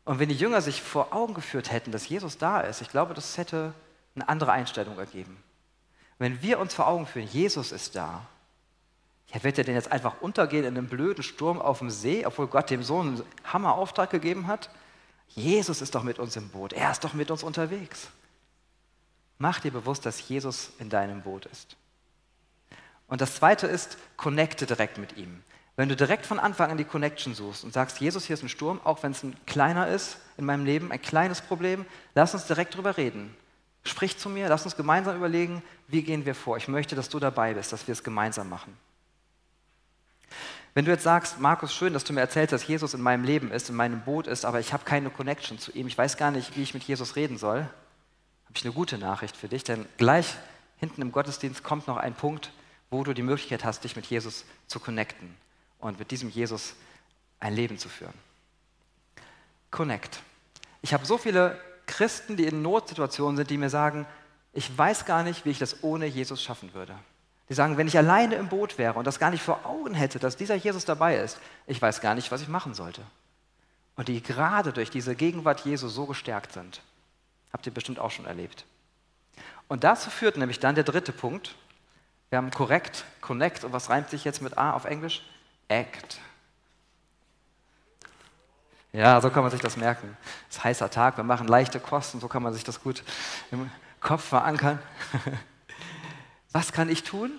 Und 0.05 0.19
wenn 0.19 0.29
die 0.29 0.37
Jünger 0.37 0.61
sich 0.63 0.83
vor 0.83 1.13
Augen 1.15 1.35
geführt 1.35 1.71
hätten, 1.71 1.93
dass 1.93 2.09
Jesus 2.09 2.39
da 2.39 2.61
ist, 2.61 2.81
ich 2.81 2.89
glaube, 2.89 3.15
das 3.15 3.37
hätte 3.37 3.75
eine 4.15 4.29
andere 4.29 4.53
Einstellung 4.53 4.99
ergeben. 4.99 5.43
Wenn 6.19 6.43
wir 6.43 6.59
uns 6.59 6.75
vor 6.75 6.87
Augen 6.87 7.07
führen, 7.07 7.29
Jesus 7.29 7.73
ist 7.73 7.95
da, 7.97 8.27
ja, 9.33 9.43
wird 9.45 9.59
er 9.59 9.65
denn 9.65 9.75
jetzt 9.75 9.93
einfach 9.93 10.21
untergehen 10.21 10.65
in 10.65 10.77
einem 10.77 10.89
blöden 10.89 11.23
Sturm 11.23 11.61
auf 11.61 11.79
dem 11.79 11.91
See, 11.91 12.27
obwohl 12.27 12.49
Gott 12.49 12.71
dem 12.71 12.83
Sohn 12.83 13.09
einen 13.09 13.23
Hammerauftrag 13.45 14.11
gegeben 14.11 14.47
hat? 14.47 14.71
Jesus 15.29 15.81
ist 15.81 15.95
doch 15.95 16.03
mit 16.03 16.19
uns 16.19 16.37
im 16.37 16.49
Boot, 16.49 16.73
er 16.73 16.91
ist 16.91 17.05
doch 17.05 17.15
mit 17.15 17.31
uns 17.31 17.43
unterwegs. 17.43 18.09
Mach 19.39 19.61
dir 19.61 19.71
bewusst, 19.71 20.05
dass 20.05 20.29
Jesus 20.29 20.73
in 20.79 20.91
deinem 20.91 21.23
Boot 21.23 21.47
ist. 21.47 21.77
Und 23.07 23.21
das 23.21 23.37
zweite 23.37 23.67
ist, 23.67 23.97
connecte 24.17 24.67
direkt 24.67 24.99
mit 24.99 25.17
ihm. 25.17 25.43
Wenn 25.77 25.89
du 25.89 25.97
direkt 25.97 26.27
von 26.27 26.39
Anfang 26.39 26.71
an 26.71 26.77
die 26.77 26.85
Connection 26.85 27.35
suchst 27.35 27.65
und 27.65 27.73
sagst, 27.73 28.01
Jesus, 28.01 28.27
hier 28.27 28.35
ist 28.35 28.43
ein 28.43 28.49
Sturm, 28.49 28.81
auch 28.85 29.03
wenn 29.03 29.13
es 29.13 29.23
ein 29.23 29.35
kleiner 29.47 29.89
ist 29.89 30.19
in 30.37 30.45
meinem 30.45 30.65
Leben, 30.65 30.93
ein 30.93 31.01
kleines 31.01 31.41
Problem, 31.41 31.87
lass 32.15 32.35
uns 32.35 32.47
direkt 32.47 32.75
drüber 32.75 32.97
reden. 32.97 33.35
Sprich 33.83 34.19
zu 34.19 34.29
mir, 34.29 34.49
lass 34.49 34.65
uns 34.65 34.77
gemeinsam 34.77 35.17
überlegen, 35.17 35.63
wie 35.89 36.03
gehen 36.03 36.27
wir 36.27 36.35
vor. 36.35 36.57
Ich 36.57 36.69
möchte, 36.69 36.97
dass 36.97 37.09
du 37.09 37.19
dabei 37.19 37.55
bist, 37.55 37.73
dass 37.73 37.87
wir 37.87 37.93
es 37.93 38.05
gemeinsam 38.05 38.49
machen. 38.49 38.77
Wenn 40.75 40.85
du 40.85 40.91
jetzt 40.93 41.03
sagst, 41.03 41.41
Markus, 41.41 41.75
schön, 41.75 41.93
dass 41.93 42.05
du 42.05 42.13
mir 42.13 42.21
erzählst, 42.21 42.53
dass 42.53 42.67
Jesus 42.67 42.95
in 42.95 43.01
meinem 43.01 43.25
Leben 43.25 43.51
ist, 43.51 43.71
in 43.71 43.77
meinem 43.77 44.03
Boot 44.03 44.27
ist, 44.27 44.45
aber 44.45 44.61
ich 44.61 44.73
habe 44.73 44.85
keine 44.85 45.11
Connection 45.11 45.59
zu 45.59 45.73
ihm, 45.73 45.87
ich 45.87 45.99
weiß 45.99 46.17
gar 46.17 46.31
nicht, 46.31 46.57
wie 46.57 46.63
ich 46.63 46.75
mit 46.75 46.85
Jesus 46.85 47.17
reden 47.17 47.39
soll, 47.39 47.61
habe 47.61 48.55
ich 48.55 48.65
eine 48.65 48.73
gute 48.75 48.99
Nachricht 48.99 49.37
für 49.37 49.49
dich, 49.49 49.65
denn 49.65 49.87
gleich 49.97 50.37
hinten 50.79 51.03
im 51.03 51.13
Gottesdienst 51.13 51.63
kommt 51.63 51.87
noch 51.87 51.97
ein 51.97 52.15
Punkt, 52.15 52.53
wo 52.91 53.05
du 53.05 53.15
die 53.15 53.23
Möglichkeit 53.23 53.65
hast, 53.65 53.85
dich 53.85 53.97
mit 53.97 54.07
Jesus 54.07 54.45
zu 54.67 54.81
connecten 54.81 55.35
und 55.79 55.99
mit 55.99 56.11
diesem 56.11 56.31
Jesus 56.31 56.75
ein 57.39 57.55
Leben 57.55 57.79
zu 57.79 57.89
führen. 57.89 58.15
Connect. 59.71 60.21
Ich 60.83 60.93
habe 60.93 61.07
so 61.07 61.19
viele 61.19 61.59
Christen, 61.87 62.37
die 62.37 62.47
in 62.47 62.63
Notsituationen 62.63 63.37
sind, 63.37 63.51
die 63.51 63.59
mir 63.59 63.71
sagen, 63.71 64.07
ich 64.53 64.77
weiß 64.77 65.05
gar 65.05 65.23
nicht, 65.23 65.45
wie 65.45 65.51
ich 65.51 65.59
das 65.59 65.83
ohne 65.83 66.07
Jesus 66.07 66.43
schaffen 66.43 66.75
würde. 66.75 66.97
Die 67.50 67.54
sagen, 67.54 67.76
wenn 67.76 67.88
ich 67.88 67.99
alleine 67.99 68.37
im 68.37 68.49
Boot 68.49 68.78
wäre 68.78 68.95
und 68.95 69.07
das 69.09 69.19
gar 69.19 69.30
nicht 69.30 69.42
vor 69.42 69.66
Augen 69.66 69.92
hätte, 69.92 70.21
dass 70.21 70.37
dieser 70.37 70.54
Jesus 70.54 70.85
dabei 70.85 71.16
ist, 71.16 71.37
ich 71.66 71.83
weiß 71.83 72.00
gar 72.00 72.14
nicht, 72.14 72.30
was 72.30 72.40
ich 72.42 72.49
machen 72.49 72.75
sollte. 72.75 73.02
Und 73.97 74.07
die 74.07 74.23
gerade 74.23 74.73
durch 74.73 74.88
diese 74.88 75.16
Gegenwart 75.16 75.64
Jesu 75.64 75.88
so 75.88 76.07
gestärkt 76.07 76.52
sind. 76.52 76.80
Habt 77.52 77.66
ihr 77.66 77.75
bestimmt 77.75 77.99
auch 77.99 78.12
schon 78.12 78.25
erlebt. 78.25 78.64
Und 79.66 79.83
dazu 79.83 80.11
führt 80.11 80.37
nämlich 80.37 80.61
dann 80.61 80.76
der 80.76 80.85
dritte 80.85 81.11
Punkt. 81.11 81.57
Wir 82.28 82.38
haben 82.38 82.52
korrekt, 82.52 83.04
connect 83.21 83.64
und 83.64 83.73
was 83.73 83.90
reimt 83.90 84.11
sich 84.11 84.23
jetzt 84.23 84.40
mit 84.40 84.57
A 84.57 84.73
auf 84.73 84.85
Englisch? 84.85 85.23
Act. 85.66 86.21
Ja, 88.92 89.21
so 89.21 89.28
kann 89.28 89.42
man 89.42 89.50
sich 89.50 89.61
das 89.61 89.76
merken. 89.76 90.16
Es 90.49 90.57
ist 90.57 90.64
heißer 90.64 90.88
Tag, 90.88 91.16
wir 91.16 91.25
machen 91.25 91.49
leichte 91.49 91.80
Kosten, 91.80 92.21
so 92.21 92.28
kann 92.28 92.45
man 92.45 92.52
sich 92.52 92.62
das 92.62 92.80
gut 92.80 93.02
im 93.50 93.69
Kopf 94.00 94.23
verankern. 94.23 94.78
Was 96.52 96.73
kann 96.73 96.88
ich 96.88 97.02
tun 97.02 97.33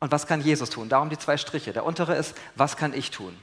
und 0.00 0.12
was 0.12 0.26
kann 0.26 0.40
Jesus 0.40 0.70
tun? 0.70 0.88
Darum 0.88 1.10
die 1.10 1.18
zwei 1.18 1.36
Striche. 1.36 1.72
Der 1.72 1.84
untere 1.84 2.16
ist, 2.16 2.36
was 2.54 2.76
kann 2.76 2.92
ich 2.92 3.10
tun? 3.10 3.36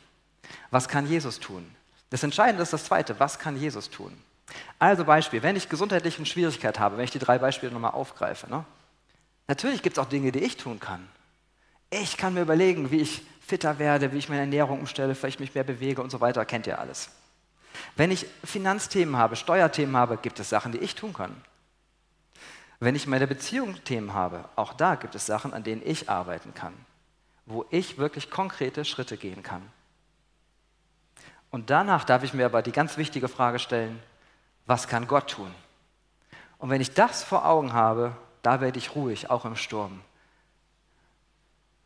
Was 0.72 0.88
kann 0.88 1.08
Jesus 1.08 1.40
tun? 1.40 1.70
Das 2.10 2.24
Entscheidende 2.24 2.64
ist 2.64 2.74
das 2.74 2.86
zweite, 2.86 3.20
was 3.20 3.40
kann 3.40 3.58
Jesus 3.58 3.90
tun? 3.90 4.16
Also 4.78 5.06
Beispiel, 5.06 5.42
wenn 5.42 5.56
ich 5.56 5.70
gesundheitliche 5.70 6.26
Schwierigkeit 6.26 6.80
habe, 6.80 6.98
wenn 6.98 7.06
ich 7.06 7.12
die 7.12 7.20
drei 7.20 7.40
Beispiele 7.40 7.72
nochmal 7.72 7.92
aufgreife. 7.92 8.50
Ne? 8.50 8.64
Natürlich 9.48 9.82
gibt 9.82 9.98
es 9.98 10.04
auch 10.04 10.10
Dinge, 10.10 10.32
die 10.32 10.40
ich 10.40 10.58
tun 10.58 10.80
kann. 10.80 11.08
Ich 11.90 12.18
kann 12.18 12.34
mir 12.34 12.42
überlegen, 12.42 12.92
wie 12.92 13.02
ich 13.02 13.22
fitter 13.46 13.80
werde, 13.80 14.12
wie 14.12 14.18
ich 14.18 14.30
meine 14.30 14.42
Ernährung 14.42 14.80
umstelle, 14.80 15.16
vielleicht 15.16 15.40
mich 15.40 15.54
mehr 15.56 15.64
bewege 15.64 16.02
und 16.02 16.10
so 16.10 16.20
weiter, 16.20 16.46
kennt 16.46 16.68
ihr 16.68 16.80
alles. 16.80 17.10
Wenn 17.96 18.12
ich 18.12 18.26
Finanzthemen 18.44 19.18
habe, 19.18 19.36
Steuerthemen 19.36 19.96
habe, 19.96 20.18
gibt 20.18 20.40
es 20.40 20.50
Sachen, 20.50 20.72
die 20.72 20.80
ich 20.80 20.96
tun 20.96 21.14
kann. 21.14 21.36
Wenn 22.86 22.94
ich 22.94 23.08
meine 23.08 23.26
Beziehung 23.26 23.84
Themen 23.84 24.14
habe, 24.14 24.46
auch 24.56 24.72
da 24.72 24.94
gibt 24.94 25.16
es 25.16 25.26
Sachen, 25.26 25.56
an 25.56 25.64
denen 25.64 25.82
ich 25.84 26.08
arbeiten 26.08 26.54
kann, 26.54 26.76
wo 27.48 27.66
ich 27.72 27.98
wirklich 27.98 28.30
konkrete 28.30 28.86
Schritte 28.86 29.18
gehen 29.18 29.42
kann. 29.42 29.64
Und 31.50 31.72
danach 31.72 32.04
darf 32.04 32.22
ich 32.22 32.36
mir 32.36 32.46
aber 32.46 32.62
die 32.62 32.72
ganz 32.72 32.96
wichtige 32.98 33.28
Frage 33.28 33.58
stellen, 33.58 34.00
was 34.68 34.88
kann 34.88 35.08
Gott 35.08 35.32
tun? 35.32 35.50
Und 36.60 36.70
wenn 36.70 36.80
ich 36.80 36.94
das 36.94 37.24
vor 37.24 37.48
Augen 37.48 37.74
habe, 37.74 38.16
da 38.44 38.62
werde 38.62 38.78
ich 38.78 38.94
ruhig, 38.94 39.32
auch 39.32 39.46
im 39.46 39.56
Sturm. 39.56 40.02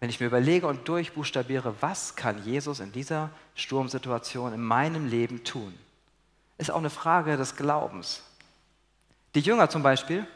Wenn 0.01 0.09
ich 0.09 0.19
mir 0.19 0.25
überlege 0.25 0.67
und 0.67 0.85
durchbuchstabiere, 0.85 1.75
was 1.79 2.17
kann 2.17 2.43
Jesus 2.43 2.81
in 2.81 2.91
dieser 2.91 3.29
Sturmsituation 3.55 4.51
in 4.51 4.61
meinem 4.61 5.07
Leben 5.07 5.45
tun, 5.45 5.73
ist 6.57 6.71
auch 6.71 6.79
eine 6.79 6.89
Frage 6.89 7.37
des 7.37 7.55
Glaubens. 7.55 8.21
Die 9.33 9.39
Jünger 9.39 9.69
zum 9.69 9.81
Beispiel, 9.81 10.27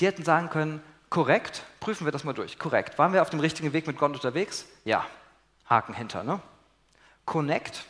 die 0.00 0.06
hätten 0.06 0.24
sagen 0.24 0.50
können, 0.50 0.82
korrekt, 1.08 1.62
prüfen 1.80 2.06
wir 2.06 2.12
das 2.12 2.24
mal 2.24 2.32
durch, 2.32 2.58
korrekt. 2.58 2.98
Waren 2.98 3.12
wir 3.12 3.22
auf 3.22 3.30
dem 3.30 3.40
richtigen 3.40 3.72
Weg 3.72 3.86
mit 3.86 3.98
Gott 3.98 4.12
unterwegs? 4.12 4.66
Ja, 4.84 5.06
Haken 5.66 5.94
hinter, 5.94 6.22
ne? 6.22 6.40
Connect, 7.24 7.84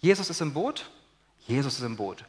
Jesus 0.00 0.30
ist 0.30 0.40
im 0.40 0.52
Boot? 0.52 0.90
Jesus 1.46 1.78
ist 1.78 1.84
im 1.84 1.96
Boot. 1.96 2.24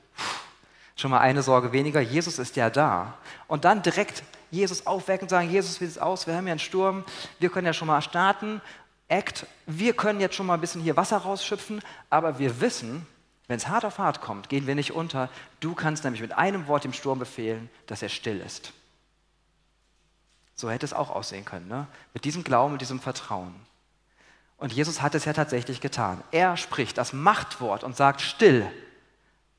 Schon 0.96 1.12
mal 1.12 1.20
eine 1.20 1.44
Sorge 1.44 1.72
weniger, 1.72 2.02
Jesus 2.02 2.40
ist 2.40 2.56
ja 2.56 2.70
da. 2.70 3.14
Und 3.48 3.66
dann 3.66 3.82
direkt 3.82 4.24
Jesus 4.52 4.86
aufwecken 4.88 5.26
und 5.26 5.30
sagen, 5.30 5.50
Jesus, 5.50 5.80
wie 5.80 5.86
sieht 5.86 5.96
es 5.96 6.02
aus? 6.02 6.28
Wir 6.28 6.36
haben 6.36 6.48
ja 6.48 6.52
einen 6.52 6.60
Sturm, 6.60 7.04
wir 7.40 7.50
können 7.50 7.68
ja 7.68 7.74
schon 7.74 7.88
mal 7.88 8.02
starten. 8.02 8.62
Act, 9.08 9.46
wir 9.66 9.94
können 9.94 10.20
jetzt 10.20 10.36
schon 10.36 10.46
mal 10.46 10.56
ein 10.56 10.62
bisschen 10.62 10.82
hier 10.82 10.98
Wasser 10.98 11.18
rausschöpfen, 11.18 11.82
aber 12.10 12.38
wir 12.40 12.62
wissen, 12.62 13.06
wenn 13.48 13.58
es 13.58 13.68
hart 13.68 13.86
auf 13.86 13.98
hart 13.98 14.22
kommt, 14.22 14.50
gehen 14.50 14.68
wir 14.68 14.76
nicht 14.76 14.94
unter. 14.94 15.30
Du 15.60 15.74
kannst 15.74 16.04
nämlich 16.04 16.22
mit 16.22 16.34
einem 16.34 16.68
Wort 16.68 16.84
dem 16.84 16.94
Sturm 16.94 17.18
befehlen, 17.18 17.70
dass 17.88 18.02
er 18.04 18.10
still 18.10 18.40
ist. 18.40 18.74
So 20.60 20.70
hätte 20.70 20.86
es 20.86 20.92
auch 20.92 21.10
aussehen 21.10 21.46
können, 21.46 21.70
ne? 21.70 21.88
mit 22.14 22.26
diesem 22.26 22.44
Glauben, 22.44 22.74
mit 22.74 22.82
diesem 22.82 23.00
Vertrauen. 23.00 23.56
Und 24.58 24.74
Jesus 24.74 25.02
hat 25.02 25.16
es 25.16 25.24
ja 25.24 25.32
tatsächlich 25.32 25.80
getan. 25.80 26.22
Er 26.32 26.58
spricht 26.58 26.98
das 26.98 27.14
Machtwort 27.14 27.86
und 27.86 27.96
sagt 27.96 28.20
still. 28.20 28.70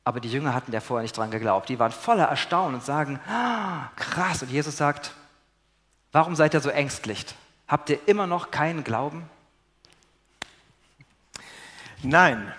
Aber 0.05 0.21
die 0.21 0.31
Jünger 0.31 0.53
hatten 0.53 0.73
ja 0.73 0.81
vorher 0.81 1.01
nicht 1.01 1.17
dran 1.17 1.31
geglaubt. 1.31 1.71
Die 1.71 1.79
waren 1.79 1.91
voller 1.91 2.27
Erstaunen 2.27 2.75
und 2.75 2.85
sagen, 2.85 3.19
ah, 3.27 3.89
krass. 3.97 4.43
Und 4.43 4.51
Jesus 4.51 4.77
sagt, 4.77 5.13
warum 6.13 6.37
seid 6.37 6.53
ihr 6.53 6.61
so 6.61 6.69
ängstlich? 6.69 7.25
Habt 7.67 7.89
ihr 7.89 8.07
immer 8.07 8.27
noch 8.27 8.51
keinen 8.51 8.85
Glauben? 8.85 9.25
Nein. 12.03 12.53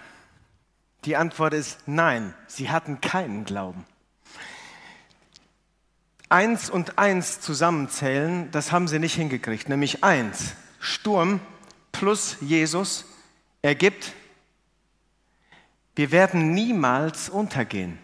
Die 1.05 1.15
Antwort 1.15 1.53
ist 1.53 1.77
nein. 1.85 2.33
Sie 2.47 2.71
hatten 2.71 3.01
keinen 3.01 3.45
Glauben. 3.45 3.85
Eins 6.31 6.69
und 6.69 6.97
eins 6.97 7.41
zusammenzählen, 7.41 8.49
das 8.51 8.71
haben 8.71 8.87
sie 8.87 8.99
nicht 8.99 9.15
hingekriegt. 9.15 9.67
Nämlich 9.67 10.01
eins, 10.01 10.53
Sturm 10.79 11.41
plus 11.91 12.37
Jesus 12.39 13.03
ergibt, 13.61 14.13
wir 15.93 16.11
werden 16.11 16.53
niemals 16.53 17.27
untergehen. 17.27 17.99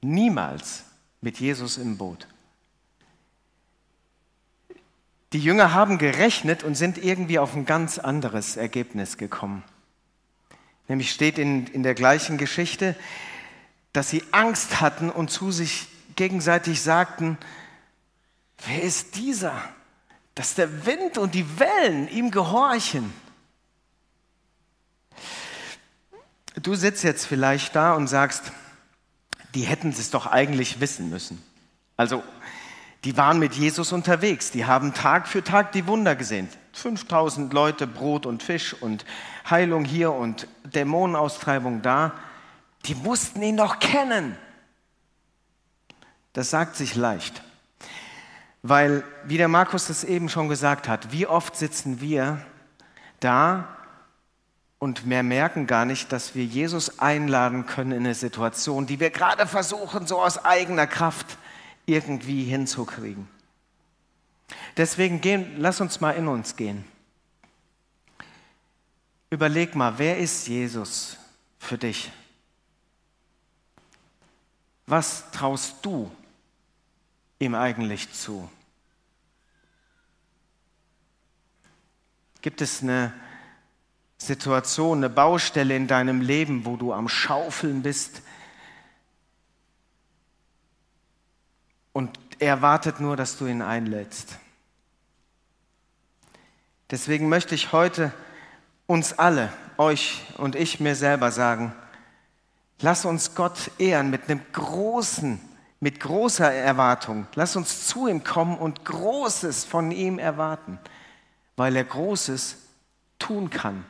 Niemals 0.00 0.84
mit 1.20 1.38
Jesus 1.40 1.76
im 1.76 1.98
Boot. 1.98 2.26
Die 5.34 5.40
Jünger 5.40 5.74
haben 5.74 5.98
gerechnet 5.98 6.64
und 6.64 6.74
sind 6.74 6.96
irgendwie 6.96 7.38
auf 7.38 7.54
ein 7.54 7.66
ganz 7.66 7.98
anderes 7.98 8.56
Ergebnis 8.56 9.18
gekommen. 9.18 9.62
Nämlich 10.88 11.10
steht 11.10 11.36
in, 11.36 11.66
in 11.66 11.82
der 11.82 11.94
gleichen 11.94 12.38
Geschichte, 12.38 12.96
dass 13.92 14.08
sie 14.08 14.24
Angst 14.32 14.80
hatten 14.80 15.10
und 15.10 15.30
zu 15.30 15.52
sich 15.52 15.89
gegenseitig 16.20 16.82
sagten, 16.82 17.38
wer 18.66 18.82
ist 18.82 19.16
dieser? 19.16 19.54
dass 20.40 20.54
der 20.54 20.86
Wind 20.86 21.18
und 21.18 21.34
die 21.34 21.58
Wellen 21.58 22.08
ihm 22.08 22.30
gehorchen. 22.30 23.12
Du 26.62 26.74
sitzt 26.74 27.04
jetzt 27.04 27.26
vielleicht 27.26 27.76
da 27.76 27.92
und 27.92 28.06
sagst, 28.06 28.52
die 29.54 29.62
hätten 29.62 29.90
es 29.90 30.10
doch 30.10 30.26
eigentlich 30.26 30.80
wissen 30.80 31.10
müssen. 31.10 31.42
Also, 31.98 32.22
die 33.04 33.18
waren 33.18 33.38
mit 33.38 33.52
Jesus 33.52 33.92
unterwegs, 33.92 34.50
die 34.50 34.64
haben 34.64 34.94
Tag 34.94 35.28
für 35.28 35.44
Tag 35.44 35.72
die 35.72 35.86
Wunder 35.86 36.16
gesehen. 36.16 36.48
5000 36.72 37.52
Leute, 37.52 37.86
Brot 37.86 38.24
und 38.24 38.42
Fisch 38.42 38.74
und 38.74 39.04
Heilung 39.48 39.84
hier 39.84 40.12
und 40.12 40.46
Dämonenaustreibung 40.64 41.82
da. 41.82 42.12
Die 42.86 42.94
mussten 42.94 43.42
ihn 43.42 43.58
doch 43.58 43.78
kennen. 43.78 44.38
Das 46.32 46.50
sagt 46.50 46.76
sich 46.76 46.94
leicht. 46.94 47.42
Weil, 48.62 49.04
wie 49.24 49.38
der 49.38 49.48
Markus 49.48 49.86
das 49.86 50.04
eben 50.04 50.28
schon 50.28 50.48
gesagt 50.48 50.86
hat, 50.86 51.12
wie 51.12 51.26
oft 51.26 51.56
sitzen 51.56 52.00
wir 52.00 52.44
da 53.20 53.76
und 54.78 55.08
wir 55.08 55.22
merken 55.22 55.66
gar 55.66 55.84
nicht, 55.84 56.12
dass 56.12 56.34
wir 56.34 56.44
Jesus 56.44 56.98
einladen 56.98 57.66
können 57.66 57.92
in 57.92 58.04
eine 58.04 58.14
Situation, 58.14 58.86
die 58.86 59.00
wir 59.00 59.10
gerade 59.10 59.46
versuchen, 59.46 60.06
so 60.06 60.20
aus 60.20 60.44
eigener 60.44 60.86
Kraft 60.86 61.38
irgendwie 61.86 62.44
hinzukriegen. 62.44 63.28
Deswegen 64.76 65.20
gehen, 65.20 65.54
lass 65.58 65.80
uns 65.80 66.00
mal 66.00 66.12
in 66.12 66.28
uns 66.28 66.56
gehen. 66.56 66.84
Überleg 69.30 69.74
mal, 69.74 69.98
wer 69.98 70.18
ist 70.18 70.48
Jesus 70.48 71.16
für 71.58 71.78
dich? 71.78 72.10
Was 74.86 75.30
traust 75.30 75.76
du 75.82 76.10
ihm 77.40 77.54
eigentlich 77.54 78.12
zu? 78.12 78.48
Gibt 82.42 82.60
es 82.60 82.82
eine 82.82 83.12
Situation, 84.18 84.98
eine 84.98 85.10
Baustelle 85.10 85.74
in 85.74 85.88
deinem 85.88 86.20
Leben, 86.20 86.64
wo 86.64 86.76
du 86.76 86.92
am 86.92 87.08
Schaufeln 87.08 87.82
bist 87.82 88.22
und 91.92 92.18
er 92.38 92.62
wartet 92.62 93.00
nur, 93.00 93.16
dass 93.16 93.36
du 93.36 93.46
ihn 93.46 93.62
einlädst? 93.62 94.38
Deswegen 96.90 97.28
möchte 97.28 97.54
ich 97.54 97.72
heute 97.72 98.12
uns 98.86 99.18
alle, 99.18 99.52
euch 99.76 100.22
und 100.36 100.56
ich 100.56 100.80
mir 100.80 100.94
selber 100.94 101.30
sagen, 101.30 101.74
lass 102.80 103.04
uns 103.04 103.34
Gott 103.34 103.70
ehren 103.78 104.10
mit 104.10 104.28
einem 104.28 104.40
großen 104.52 105.49
mit 105.80 105.98
großer 105.98 106.52
Erwartung. 106.52 107.26
Lass 107.34 107.56
uns 107.56 107.86
zu 107.86 108.06
ihm 108.06 108.22
kommen 108.22 108.58
und 108.58 108.84
Großes 108.84 109.64
von 109.64 109.90
ihm 109.90 110.18
erwarten, 110.18 110.78
weil 111.56 111.74
er 111.74 111.84
Großes 111.84 112.58
tun 113.18 113.48
kann. 113.48 113.84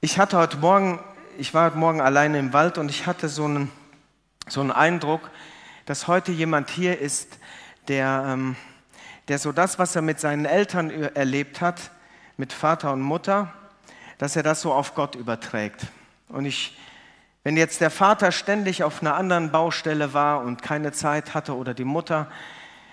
Ich 0.00 0.18
hatte 0.18 0.36
heute 0.38 0.58
Morgen, 0.58 1.00
ich 1.36 1.52
war 1.52 1.66
heute 1.66 1.78
Morgen 1.78 2.00
alleine 2.00 2.38
im 2.38 2.52
Wald 2.52 2.78
und 2.78 2.90
ich 2.90 3.06
hatte 3.06 3.28
so 3.28 3.46
einen, 3.46 3.72
so 4.46 4.60
einen 4.60 4.70
Eindruck, 4.70 5.30
dass 5.86 6.06
heute 6.06 6.30
jemand 6.30 6.70
hier 6.70 7.00
ist, 7.00 7.38
der, 7.88 8.24
ähm, 8.28 8.56
der 9.28 9.38
so 9.38 9.50
das, 9.50 9.78
was 9.78 9.96
er 9.96 10.02
mit 10.02 10.20
seinen 10.20 10.44
Eltern 10.44 10.90
erlebt 10.90 11.60
hat, 11.60 11.90
mit 12.36 12.52
Vater 12.52 12.92
und 12.92 13.00
Mutter, 13.00 13.52
dass 14.18 14.36
er 14.36 14.42
das 14.42 14.60
so 14.60 14.72
auf 14.72 14.94
Gott 14.94 15.14
überträgt. 15.14 15.86
Und 16.28 16.44
ich 16.44 16.76
wenn 17.44 17.58
jetzt 17.58 17.82
der 17.82 17.90
Vater 17.90 18.32
ständig 18.32 18.82
auf 18.82 19.02
einer 19.02 19.14
anderen 19.14 19.52
Baustelle 19.52 20.14
war 20.14 20.40
und 20.40 20.62
keine 20.62 20.92
Zeit 20.92 21.34
hatte 21.34 21.54
oder 21.54 21.74
die 21.74 21.84
Mutter 21.84 22.30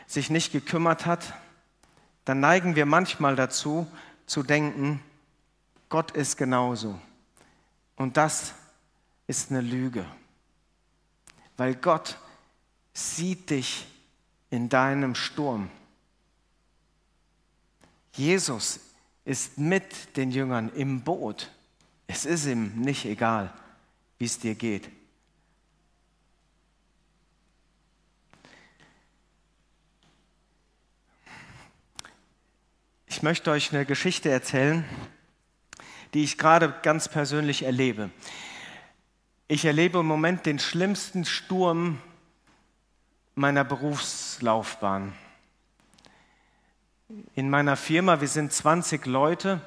sich 0.06 0.30
nicht 0.30 0.52
gekümmert 0.52 1.06
hat, 1.06 1.34
dann 2.26 2.42
neigen 2.42 2.76
wir 2.76 2.86
manchmal 2.86 3.38
dazu 3.38 3.88
zu 4.26 4.44
denken, 4.44 5.02
Gott 5.88 6.12
ist 6.12 6.38
genauso. 6.38 7.00
Und 7.96 8.18
das 8.18 8.54
ist 9.26 9.52
eine 9.52 9.62
Lüge, 9.62 10.06
weil 11.56 11.76
Gott 11.76 12.18
sieht 12.94 13.50
dich 13.50 13.88
in 14.50 14.68
deinem 14.68 15.16
Sturm. 15.16 15.70
Jesus 18.12 18.82
ist 19.24 19.58
mit 19.58 20.18
den 20.18 20.32
Jüngern 20.32 20.70
im 20.76 21.02
Boot. 21.02 21.50
Es 22.08 22.26
ist 22.26 22.46
ihm 22.46 22.82
nicht 22.82 23.06
egal, 23.06 23.54
wie 24.22 24.26
es 24.26 24.38
dir 24.38 24.54
geht. 24.54 24.88
Ich 33.08 33.24
möchte 33.24 33.50
euch 33.50 33.74
eine 33.74 33.84
Geschichte 33.84 34.30
erzählen, 34.30 34.86
die 36.14 36.24
ich 36.24 36.38
gerade 36.38 36.72
ganz 36.84 37.10
persönlich 37.10 37.64
erlebe. 37.64 38.12
Ich 39.48 39.66
erlebe 39.66 40.02
im 40.02 40.06
Moment 40.06 40.46
den 40.46 40.60
schlimmsten 40.60 41.26
Sturm 41.26 42.00
meiner 43.34 43.64
Berufslaufbahn. 43.64 45.14
In 47.34 47.50
meiner 47.50 47.76
Firma, 47.76 48.22
wir 48.22 48.28
sind 48.28 48.54
20 48.54 49.08
Leute, 49.08 49.62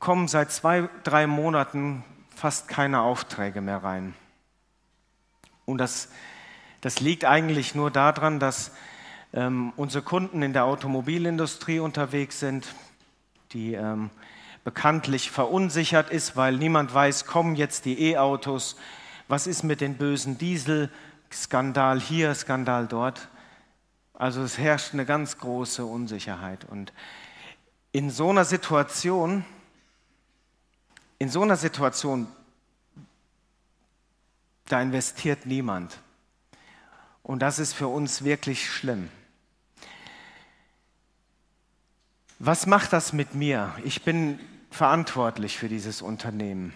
kommen 0.00 0.26
seit 0.26 0.50
zwei, 0.50 0.88
drei 1.04 1.28
Monaten 1.28 2.02
fast 2.38 2.68
keine 2.68 3.00
Aufträge 3.00 3.60
mehr 3.60 3.82
rein. 3.82 4.14
Und 5.66 5.78
das, 5.78 6.08
das 6.80 7.00
liegt 7.00 7.24
eigentlich 7.24 7.74
nur 7.74 7.90
daran, 7.90 8.38
dass 8.38 8.70
ähm, 9.32 9.72
unsere 9.76 10.04
Kunden 10.04 10.42
in 10.42 10.52
der 10.52 10.64
Automobilindustrie 10.64 11.80
unterwegs 11.80 12.38
sind, 12.38 12.68
die 13.52 13.74
ähm, 13.74 14.10
bekanntlich 14.62 15.32
verunsichert 15.32 16.10
ist, 16.10 16.36
weil 16.36 16.56
niemand 16.56 16.94
weiß, 16.94 17.26
kommen 17.26 17.56
jetzt 17.56 17.84
die 17.86 18.12
E-Autos, 18.12 18.76
was 19.26 19.48
ist 19.48 19.64
mit 19.64 19.80
den 19.80 19.96
bösen 19.96 20.38
Diesel, 20.38 20.90
Skandal 21.32 22.00
hier, 22.00 22.34
Skandal 22.34 22.86
dort. 22.86 23.28
Also 24.14 24.42
es 24.42 24.58
herrscht 24.58 24.94
eine 24.94 25.04
ganz 25.04 25.38
große 25.38 25.84
Unsicherheit. 25.84 26.64
Und 26.64 26.92
in 27.90 28.10
so 28.10 28.30
einer 28.30 28.44
Situation, 28.44 29.44
in 31.18 31.28
so 31.28 31.42
einer 31.42 31.56
Situation, 31.56 32.26
da 34.66 34.80
investiert 34.80 35.46
niemand. 35.46 35.98
Und 37.22 37.40
das 37.40 37.58
ist 37.58 37.72
für 37.72 37.88
uns 37.88 38.24
wirklich 38.24 38.70
schlimm. 38.70 39.10
Was 42.38 42.66
macht 42.66 42.92
das 42.92 43.12
mit 43.12 43.34
mir? 43.34 43.74
Ich 43.84 44.02
bin 44.04 44.38
verantwortlich 44.70 45.58
für 45.58 45.68
dieses 45.68 46.02
Unternehmen. 46.02 46.72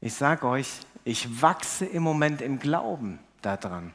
Ich 0.00 0.14
sage 0.14 0.46
euch, 0.46 0.68
ich 1.04 1.42
wachse 1.42 1.84
im 1.84 2.02
Moment 2.02 2.40
im 2.40 2.58
Glauben 2.58 3.18
daran. 3.42 3.92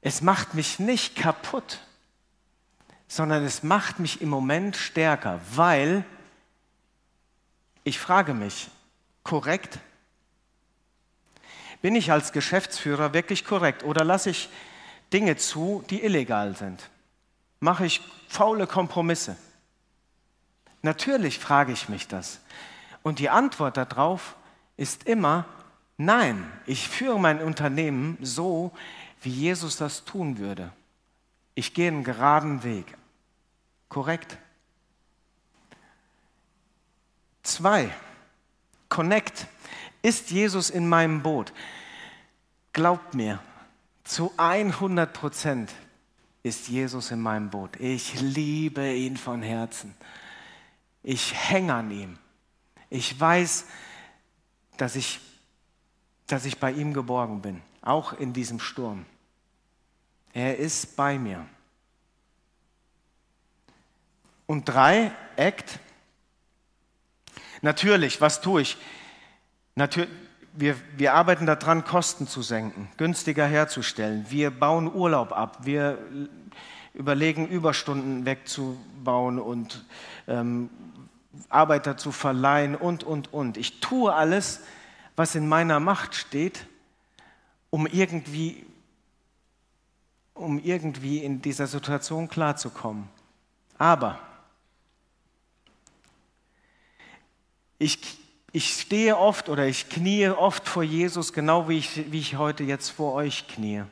Es 0.00 0.22
macht 0.22 0.54
mich 0.54 0.78
nicht 0.78 1.16
kaputt, 1.16 1.80
sondern 3.08 3.44
es 3.44 3.62
macht 3.62 3.98
mich 3.98 4.22
im 4.22 4.28
Moment 4.28 4.76
stärker, 4.76 5.40
weil 5.54 6.04
ich 7.86 8.00
frage 8.00 8.34
mich, 8.34 8.68
korrekt? 9.22 9.78
Bin 11.82 11.94
ich 11.94 12.10
als 12.10 12.32
Geschäftsführer 12.32 13.12
wirklich 13.14 13.44
korrekt 13.44 13.84
oder 13.84 14.02
lasse 14.02 14.30
ich 14.30 14.48
Dinge 15.12 15.36
zu, 15.36 15.84
die 15.88 16.02
illegal 16.02 16.56
sind? 16.56 16.90
Mache 17.60 17.86
ich 17.86 18.00
faule 18.26 18.66
Kompromisse? 18.66 19.36
Natürlich 20.82 21.38
frage 21.38 21.70
ich 21.70 21.88
mich 21.88 22.08
das. 22.08 22.40
Und 23.04 23.20
die 23.20 23.30
Antwort 23.30 23.76
darauf 23.76 24.34
ist 24.76 25.04
immer, 25.04 25.44
nein, 25.96 26.44
ich 26.66 26.88
führe 26.88 27.20
mein 27.20 27.40
Unternehmen 27.40 28.18
so, 28.20 28.72
wie 29.22 29.30
Jesus 29.30 29.76
das 29.76 30.04
tun 30.04 30.38
würde. 30.38 30.72
Ich 31.54 31.72
gehe 31.72 31.86
einen 31.86 32.02
geraden 32.02 32.64
Weg. 32.64 32.96
Korrekt? 33.88 34.38
Zwei, 37.46 37.94
Connect. 38.88 39.46
Ist 40.02 40.32
Jesus 40.32 40.68
in 40.68 40.88
meinem 40.88 41.22
Boot? 41.22 41.52
Glaubt 42.72 43.14
mir, 43.14 43.38
zu 44.02 44.32
100 44.36 45.12
Prozent 45.12 45.72
ist 46.42 46.66
Jesus 46.66 47.12
in 47.12 47.20
meinem 47.20 47.50
Boot. 47.50 47.78
Ich 47.78 48.20
liebe 48.20 48.92
ihn 48.92 49.16
von 49.16 49.42
Herzen. 49.42 49.94
Ich 51.04 51.34
hänge 51.34 51.72
an 51.72 51.92
ihm. 51.92 52.18
Ich 52.90 53.18
weiß, 53.18 53.66
dass 54.76 54.96
ich, 54.96 55.20
dass 56.26 56.46
ich 56.46 56.58
bei 56.58 56.72
ihm 56.72 56.92
geborgen 56.94 57.42
bin, 57.42 57.62
auch 57.80 58.12
in 58.12 58.32
diesem 58.32 58.58
Sturm. 58.58 59.06
Er 60.32 60.56
ist 60.56 60.96
bei 60.96 61.16
mir. 61.16 61.46
Und 64.46 64.64
drei, 64.64 65.12
Act. 65.36 65.78
Natürlich, 67.66 68.20
was 68.20 68.40
tue 68.40 68.62
ich? 68.62 68.76
Natürlich, 69.74 70.08
wir, 70.52 70.76
wir 70.96 71.14
arbeiten 71.14 71.46
daran, 71.46 71.84
Kosten 71.84 72.28
zu 72.28 72.40
senken, 72.40 72.88
günstiger 72.96 73.44
herzustellen. 73.44 74.24
Wir 74.28 74.52
bauen 74.52 74.86
Urlaub 74.94 75.32
ab. 75.32 75.58
Wir 75.66 75.98
überlegen, 76.94 77.48
Überstunden 77.48 78.24
wegzubauen 78.24 79.40
und 79.40 79.84
ähm, 80.28 80.70
Arbeiter 81.48 81.96
zu 81.96 82.12
verleihen 82.12 82.76
und, 82.76 83.02
und, 83.02 83.32
und. 83.32 83.56
Ich 83.56 83.80
tue 83.80 84.14
alles, 84.14 84.60
was 85.16 85.34
in 85.34 85.48
meiner 85.48 85.80
Macht 85.80 86.14
steht, 86.14 86.66
um 87.70 87.88
irgendwie, 87.88 88.64
um 90.34 90.60
irgendwie 90.60 91.18
in 91.18 91.42
dieser 91.42 91.66
Situation 91.66 92.28
klarzukommen. 92.28 93.08
Aber 93.76 94.20
ich 97.78 97.98
ich 98.56 98.80
stehe 98.80 99.18
oft 99.18 99.50
oder 99.50 99.66
ich 99.66 99.90
kniee 99.90 100.30
oft 100.30 100.66
vor 100.66 100.82
Jesus, 100.82 101.34
genau 101.34 101.68
wie 101.68 101.76
ich, 101.76 102.10
wie 102.10 102.20
ich 102.20 102.36
heute 102.36 102.64
jetzt 102.64 102.88
vor 102.88 103.12
euch 103.12 103.46
kniee. 103.48 103.84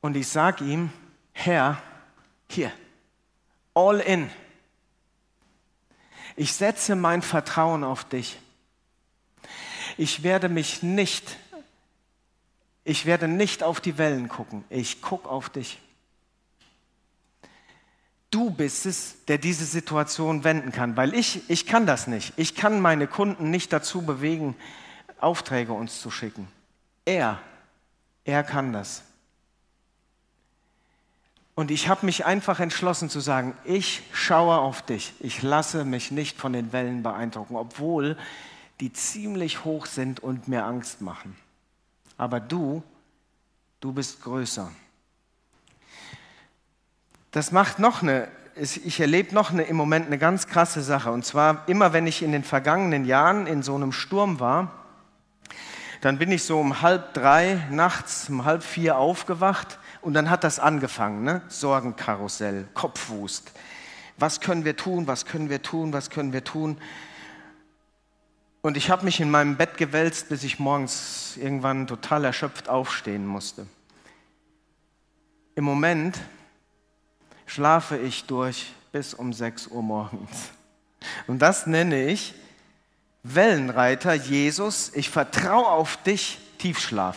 Und 0.00 0.16
ich 0.16 0.28
sage 0.28 0.64
ihm, 0.64 0.90
Herr, 1.32 1.82
hier, 2.48 2.72
all 3.74 4.00
in. 4.00 4.30
Ich 6.36 6.54
setze 6.54 6.96
mein 6.96 7.20
Vertrauen 7.20 7.84
auf 7.84 8.04
dich. 8.04 8.38
Ich 9.98 10.22
werde 10.22 10.48
mich 10.48 10.82
nicht, 10.82 11.36
ich 12.82 13.04
werde 13.04 13.28
nicht 13.28 13.62
auf 13.62 13.82
die 13.82 13.98
Wellen 13.98 14.30
gucken. 14.30 14.64
Ich 14.70 15.02
gucke 15.02 15.28
auf 15.28 15.50
dich. 15.50 15.78
Du 18.30 18.50
bist 18.50 18.86
es, 18.86 19.24
der 19.26 19.38
diese 19.38 19.64
Situation 19.64 20.44
wenden 20.44 20.72
kann, 20.72 20.96
weil 20.96 21.14
ich, 21.14 21.48
ich 21.48 21.66
kann 21.66 21.86
das 21.86 22.06
nicht. 22.06 22.32
Ich 22.36 22.54
kann 22.54 22.80
meine 22.80 23.06
Kunden 23.06 23.50
nicht 23.50 23.72
dazu 23.72 24.02
bewegen, 24.02 24.56
Aufträge 25.20 25.72
uns 25.72 26.00
zu 26.00 26.10
schicken. 26.10 26.48
Er, 27.04 27.40
er 28.24 28.42
kann 28.42 28.72
das. 28.72 29.02
Und 31.54 31.70
ich 31.70 31.88
habe 31.88 32.04
mich 32.04 32.26
einfach 32.26 32.60
entschlossen 32.60 33.08
zu 33.08 33.20
sagen, 33.20 33.56
ich 33.64 34.02
schaue 34.12 34.58
auf 34.58 34.82
dich. 34.82 35.14
Ich 35.20 35.42
lasse 35.42 35.84
mich 35.84 36.10
nicht 36.10 36.36
von 36.36 36.52
den 36.52 36.72
Wellen 36.72 37.02
beeindrucken, 37.02 37.56
obwohl 37.56 38.18
die 38.80 38.92
ziemlich 38.92 39.64
hoch 39.64 39.86
sind 39.86 40.20
und 40.20 40.48
mir 40.48 40.66
Angst 40.66 41.00
machen. 41.00 41.34
Aber 42.18 42.40
du, 42.40 42.82
du 43.80 43.92
bist 43.92 44.20
größer 44.20 44.70
das 47.36 47.52
macht 47.52 47.78
noch 47.78 48.00
eine, 48.02 48.28
ich 48.54 48.98
erlebe 48.98 49.34
noch 49.34 49.50
eine, 49.50 49.64
im 49.64 49.76
Moment 49.76 50.06
eine 50.06 50.16
ganz 50.16 50.46
krasse 50.46 50.82
Sache. 50.82 51.10
Und 51.10 51.26
zwar 51.26 51.68
immer, 51.68 51.92
wenn 51.92 52.06
ich 52.06 52.22
in 52.22 52.32
den 52.32 52.42
vergangenen 52.42 53.04
Jahren 53.04 53.46
in 53.46 53.62
so 53.62 53.74
einem 53.74 53.92
Sturm 53.92 54.40
war, 54.40 54.72
dann 56.00 56.16
bin 56.16 56.32
ich 56.32 56.44
so 56.44 56.58
um 56.58 56.80
halb 56.80 57.12
drei 57.12 57.62
nachts, 57.70 58.30
um 58.30 58.46
halb 58.46 58.62
vier 58.62 58.96
aufgewacht 58.96 59.78
und 60.00 60.14
dann 60.14 60.30
hat 60.30 60.44
das 60.44 60.58
angefangen, 60.58 61.24
ne? 61.24 61.42
Sorgenkarussell, 61.48 62.68
Kopfwust. 62.72 63.52
Was 64.16 64.40
können 64.40 64.64
wir 64.64 64.78
tun, 64.78 65.06
was 65.06 65.26
können 65.26 65.50
wir 65.50 65.60
tun, 65.60 65.92
was 65.92 66.08
können 66.08 66.32
wir 66.32 66.42
tun? 66.42 66.78
Und 68.62 68.78
ich 68.78 68.88
habe 68.88 69.04
mich 69.04 69.20
in 69.20 69.30
meinem 69.30 69.58
Bett 69.58 69.76
gewälzt, 69.76 70.30
bis 70.30 70.42
ich 70.42 70.58
morgens 70.58 71.36
irgendwann 71.36 71.86
total 71.86 72.24
erschöpft 72.24 72.70
aufstehen 72.70 73.26
musste. 73.26 73.66
Im 75.54 75.64
Moment 75.64 76.18
schlafe 77.46 77.96
ich 77.96 78.24
durch 78.24 78.72
bis 78.92 79.14
um 79.14 79.32
6 79.32 79.68
Uhr 79.68 79.82
morgens. 79.82 80.50
Und 81.26 81.40
das 81.40 81.66
nenne 81.66 82.06
ich 82.06 82.34
Wellenreiter 83.22 84.14
Jesus, 84.14 84.92
ich 84.94 85.10
vertraue 85.10 85.66
auf 85.66 85.96
dich, 86.02 86.38
Tiefschlaf. 86.58 87.16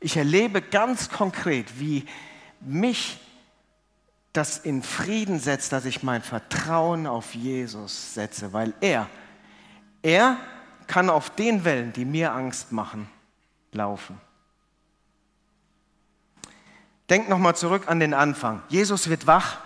Ich 0.00 0.16
erlebe 0.16 0.62
ganz 0.62 1.10
konkret, 1.10 1.78
wie 1.78 2.06
mich 2.60 3.18
das 4.32 4.58
in 4.58 4.82
Frieden 4.82 5.38
setzt, 5.38 5.72
dass 5.72 5.84
ich 5.84 6.02
mein 6.02 6.22
Vertrauen 6.22 7.06
auf 7.06 7.34
Jesus 7.34 8.14
setze, 8.14 8.52
weil 8.52 8.74
er, 8.80 9.08
er 10.02 10.36
kann 10.86 11.10
auf 11.10 11.30
den 11.30 11.64
Wellen, 11.64 11.92
die 11.92 12.04
mir 12.04 12.32
Angst 12.32 12.72
machen, 12.72 13.08
laufen. 13.72 14.20
Denk 17.10 17.28
nochmal 17.28 17.56
zurück 17.56 17.88
an 17.88 18.00
den 18.00 18.14
Anfang. 18.14 18.62
Jesus 18.68 19.08
wird 19.08 19.26
wach. 19.26 19.58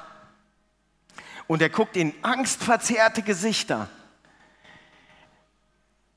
Und 1.46 1.60
er 1.60 1.68
guckt 1.68 1.96
in 1.96 2.14
angstverzerrte 2.22 3.20
Gesichter. 3.20 3.88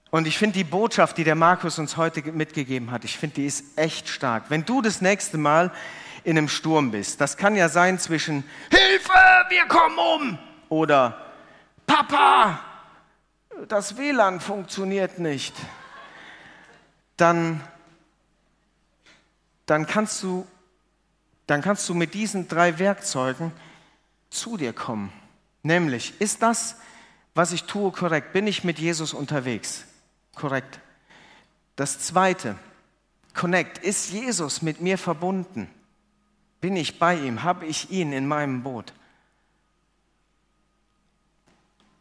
Und 0.09 0.25
ich 0.25 0.37
finde 0.37 0.53
die 0.53 0.63
Botschaft, 0.63 1.17
die 1.17 1.25
der 1.25 1.35
Markus 1.35 1.79
uns 1.79 1.97
heute 1.97 2.23
mitgegeben 2.31 2.91
hat, 2.91 3.03
ich 3.03 3.17
finde, 3.17 3.35
die 3.35 3.45
ist 3.45 3.77
echt 3.77 4.07
stark. 4.07 4.45
Wenn 4.47 4.63
du 4.63 4.81
das 4.81 5.01
nächste 5.01 5.37
Mal 5.37 5.71
in 6.23 6.37
einem 6.37 6.47
Sturm 6.47 6.91
bist, 6.91 7.19
das 7.19 7.35
kann 7.35 7.57
ja 7.57 7.67
sein 7.67 7.99
zwischen 7.99 8.45
Hilfe, 8.71 9.11
wir 9.49 9.65
kommen 9.65 9.97
um 9.97 10.39
oder 10.69 11.25
Papa, 11.85 12.59
das 13.67 13.97
WLAN 13.97 14.39
funktioniert 14.39 15.19
nicht, 15.19 15.55
dann, 17.17 17.61
dann, 19.65 19.87
kannst 19.87 20.23
du, 20.23 20.47
dann 21.47 21.61
kannst 21.61 21.87
du 21.89 21.93
mit 21.93 22.13
diesen 22.13 22.47
drei 22.47 22.77
Werkzeugen 22.77 23.51
zu 24.29 24.57
dir 24.57 24.73
kommen. 24.73 25.11
Nämlich, 25.63 26.19
ist 26.21 26.41
das, 26.41 26.75
was 27.33 27.51
ich 27.51 27.63
tue, 27.63 27.91
korrekt? 27.91 28.33
Bin 28.33 28.47
ich 28.47 28.63
mit 28.63 28.79
Jesus 28.79 29.13
unterwegs? 29.13 29.85
Korrekt. 30.35 30.79
Das 31.75 31.99
zweite, 31.99 32.57
Connect, 33.33 33.77
ist 33.77 34.11
Jesus 34.11 34.61
mit 34.61 34.81
mir 34.81 34.97
verbunden? 34.97 35.69
Bin 36.59 36.75
ich 36.75 36.99
bei 36.99 37.15
ihm? 37.15 37.43
Habe 37.43 37.65
ich 37.65 37.91
ihn 37.91 38.11
in 38.11 38.27
meinem 38.27 38.63
Boot? 38.63 38.93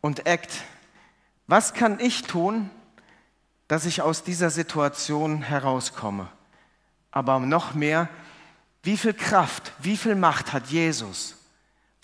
Und 0.01 0.27
Act, 0.27 0.63
was 1.47 1.75
kann 1.75 2.01
ich 2.01 2.23
tun, 2.23 2.71
dass 3.69 3.85
ich 3.85 4.01
aus 4.01 4.23
dieser 4.23 4.51
Situation 4.51 5.43
herauskomme? 5.43 6.29
Aber 7.11 7.39
noch 7.39 7.75
mehr, 7.75 8.09
wie 8.87 8.97
viel 8.97 9.15
Kraft, 9.15 9.73
wie 9.81 9.97
viel 9.97 10.15
Macht 10.15 10.53
hat 10.53 10.69
Jesus? 10.69 11.35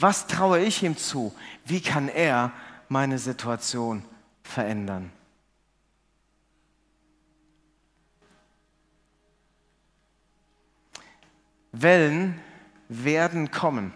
Was 0.00 0.26
traue 0.26 0.58
ich 0.58 0.82
ihm 0.82 0.96
zu? 0.96 1.32
Wie 1.64 1.80
kann 1.80 2.08
er 2.08 2.52
meine 2.88 3.20
Situation 3.20 4.04
verändern? 4.42 5.12
Wellen 11.70 12.40
werden 12.88 13.52
kommen. 13.52 13.94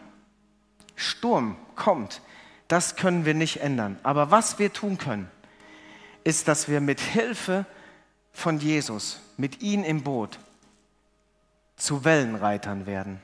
Sturm 0.95 1.57
kommt. 1.75 2.23
Das 2.69 2.95
können 2.95 3.25
wir 3.25 3.35
nicht 3.35 3.63
ändern. 3.63 3.99
Aber 4.05 4.31
was 4.31 4.61
wir 4.61 4.73
tun 4.73 4.97
können, 4.97 5.29
ist, 6.23 6.47
dass 6.47 6.69
wir 6.69 6.81
mit 6.81 7.01
Hilfe 7.01 7.67
von 8.31 8.61
Jesus, 8.61 9.19
mit 9.37 9.61
ihm 9.61 9.83
im 9.83 10.05
Boot, 10.05 10.39
zu 11.77 12.05
Wellenreitern 12.05 12.87
werden. 12.87 13.21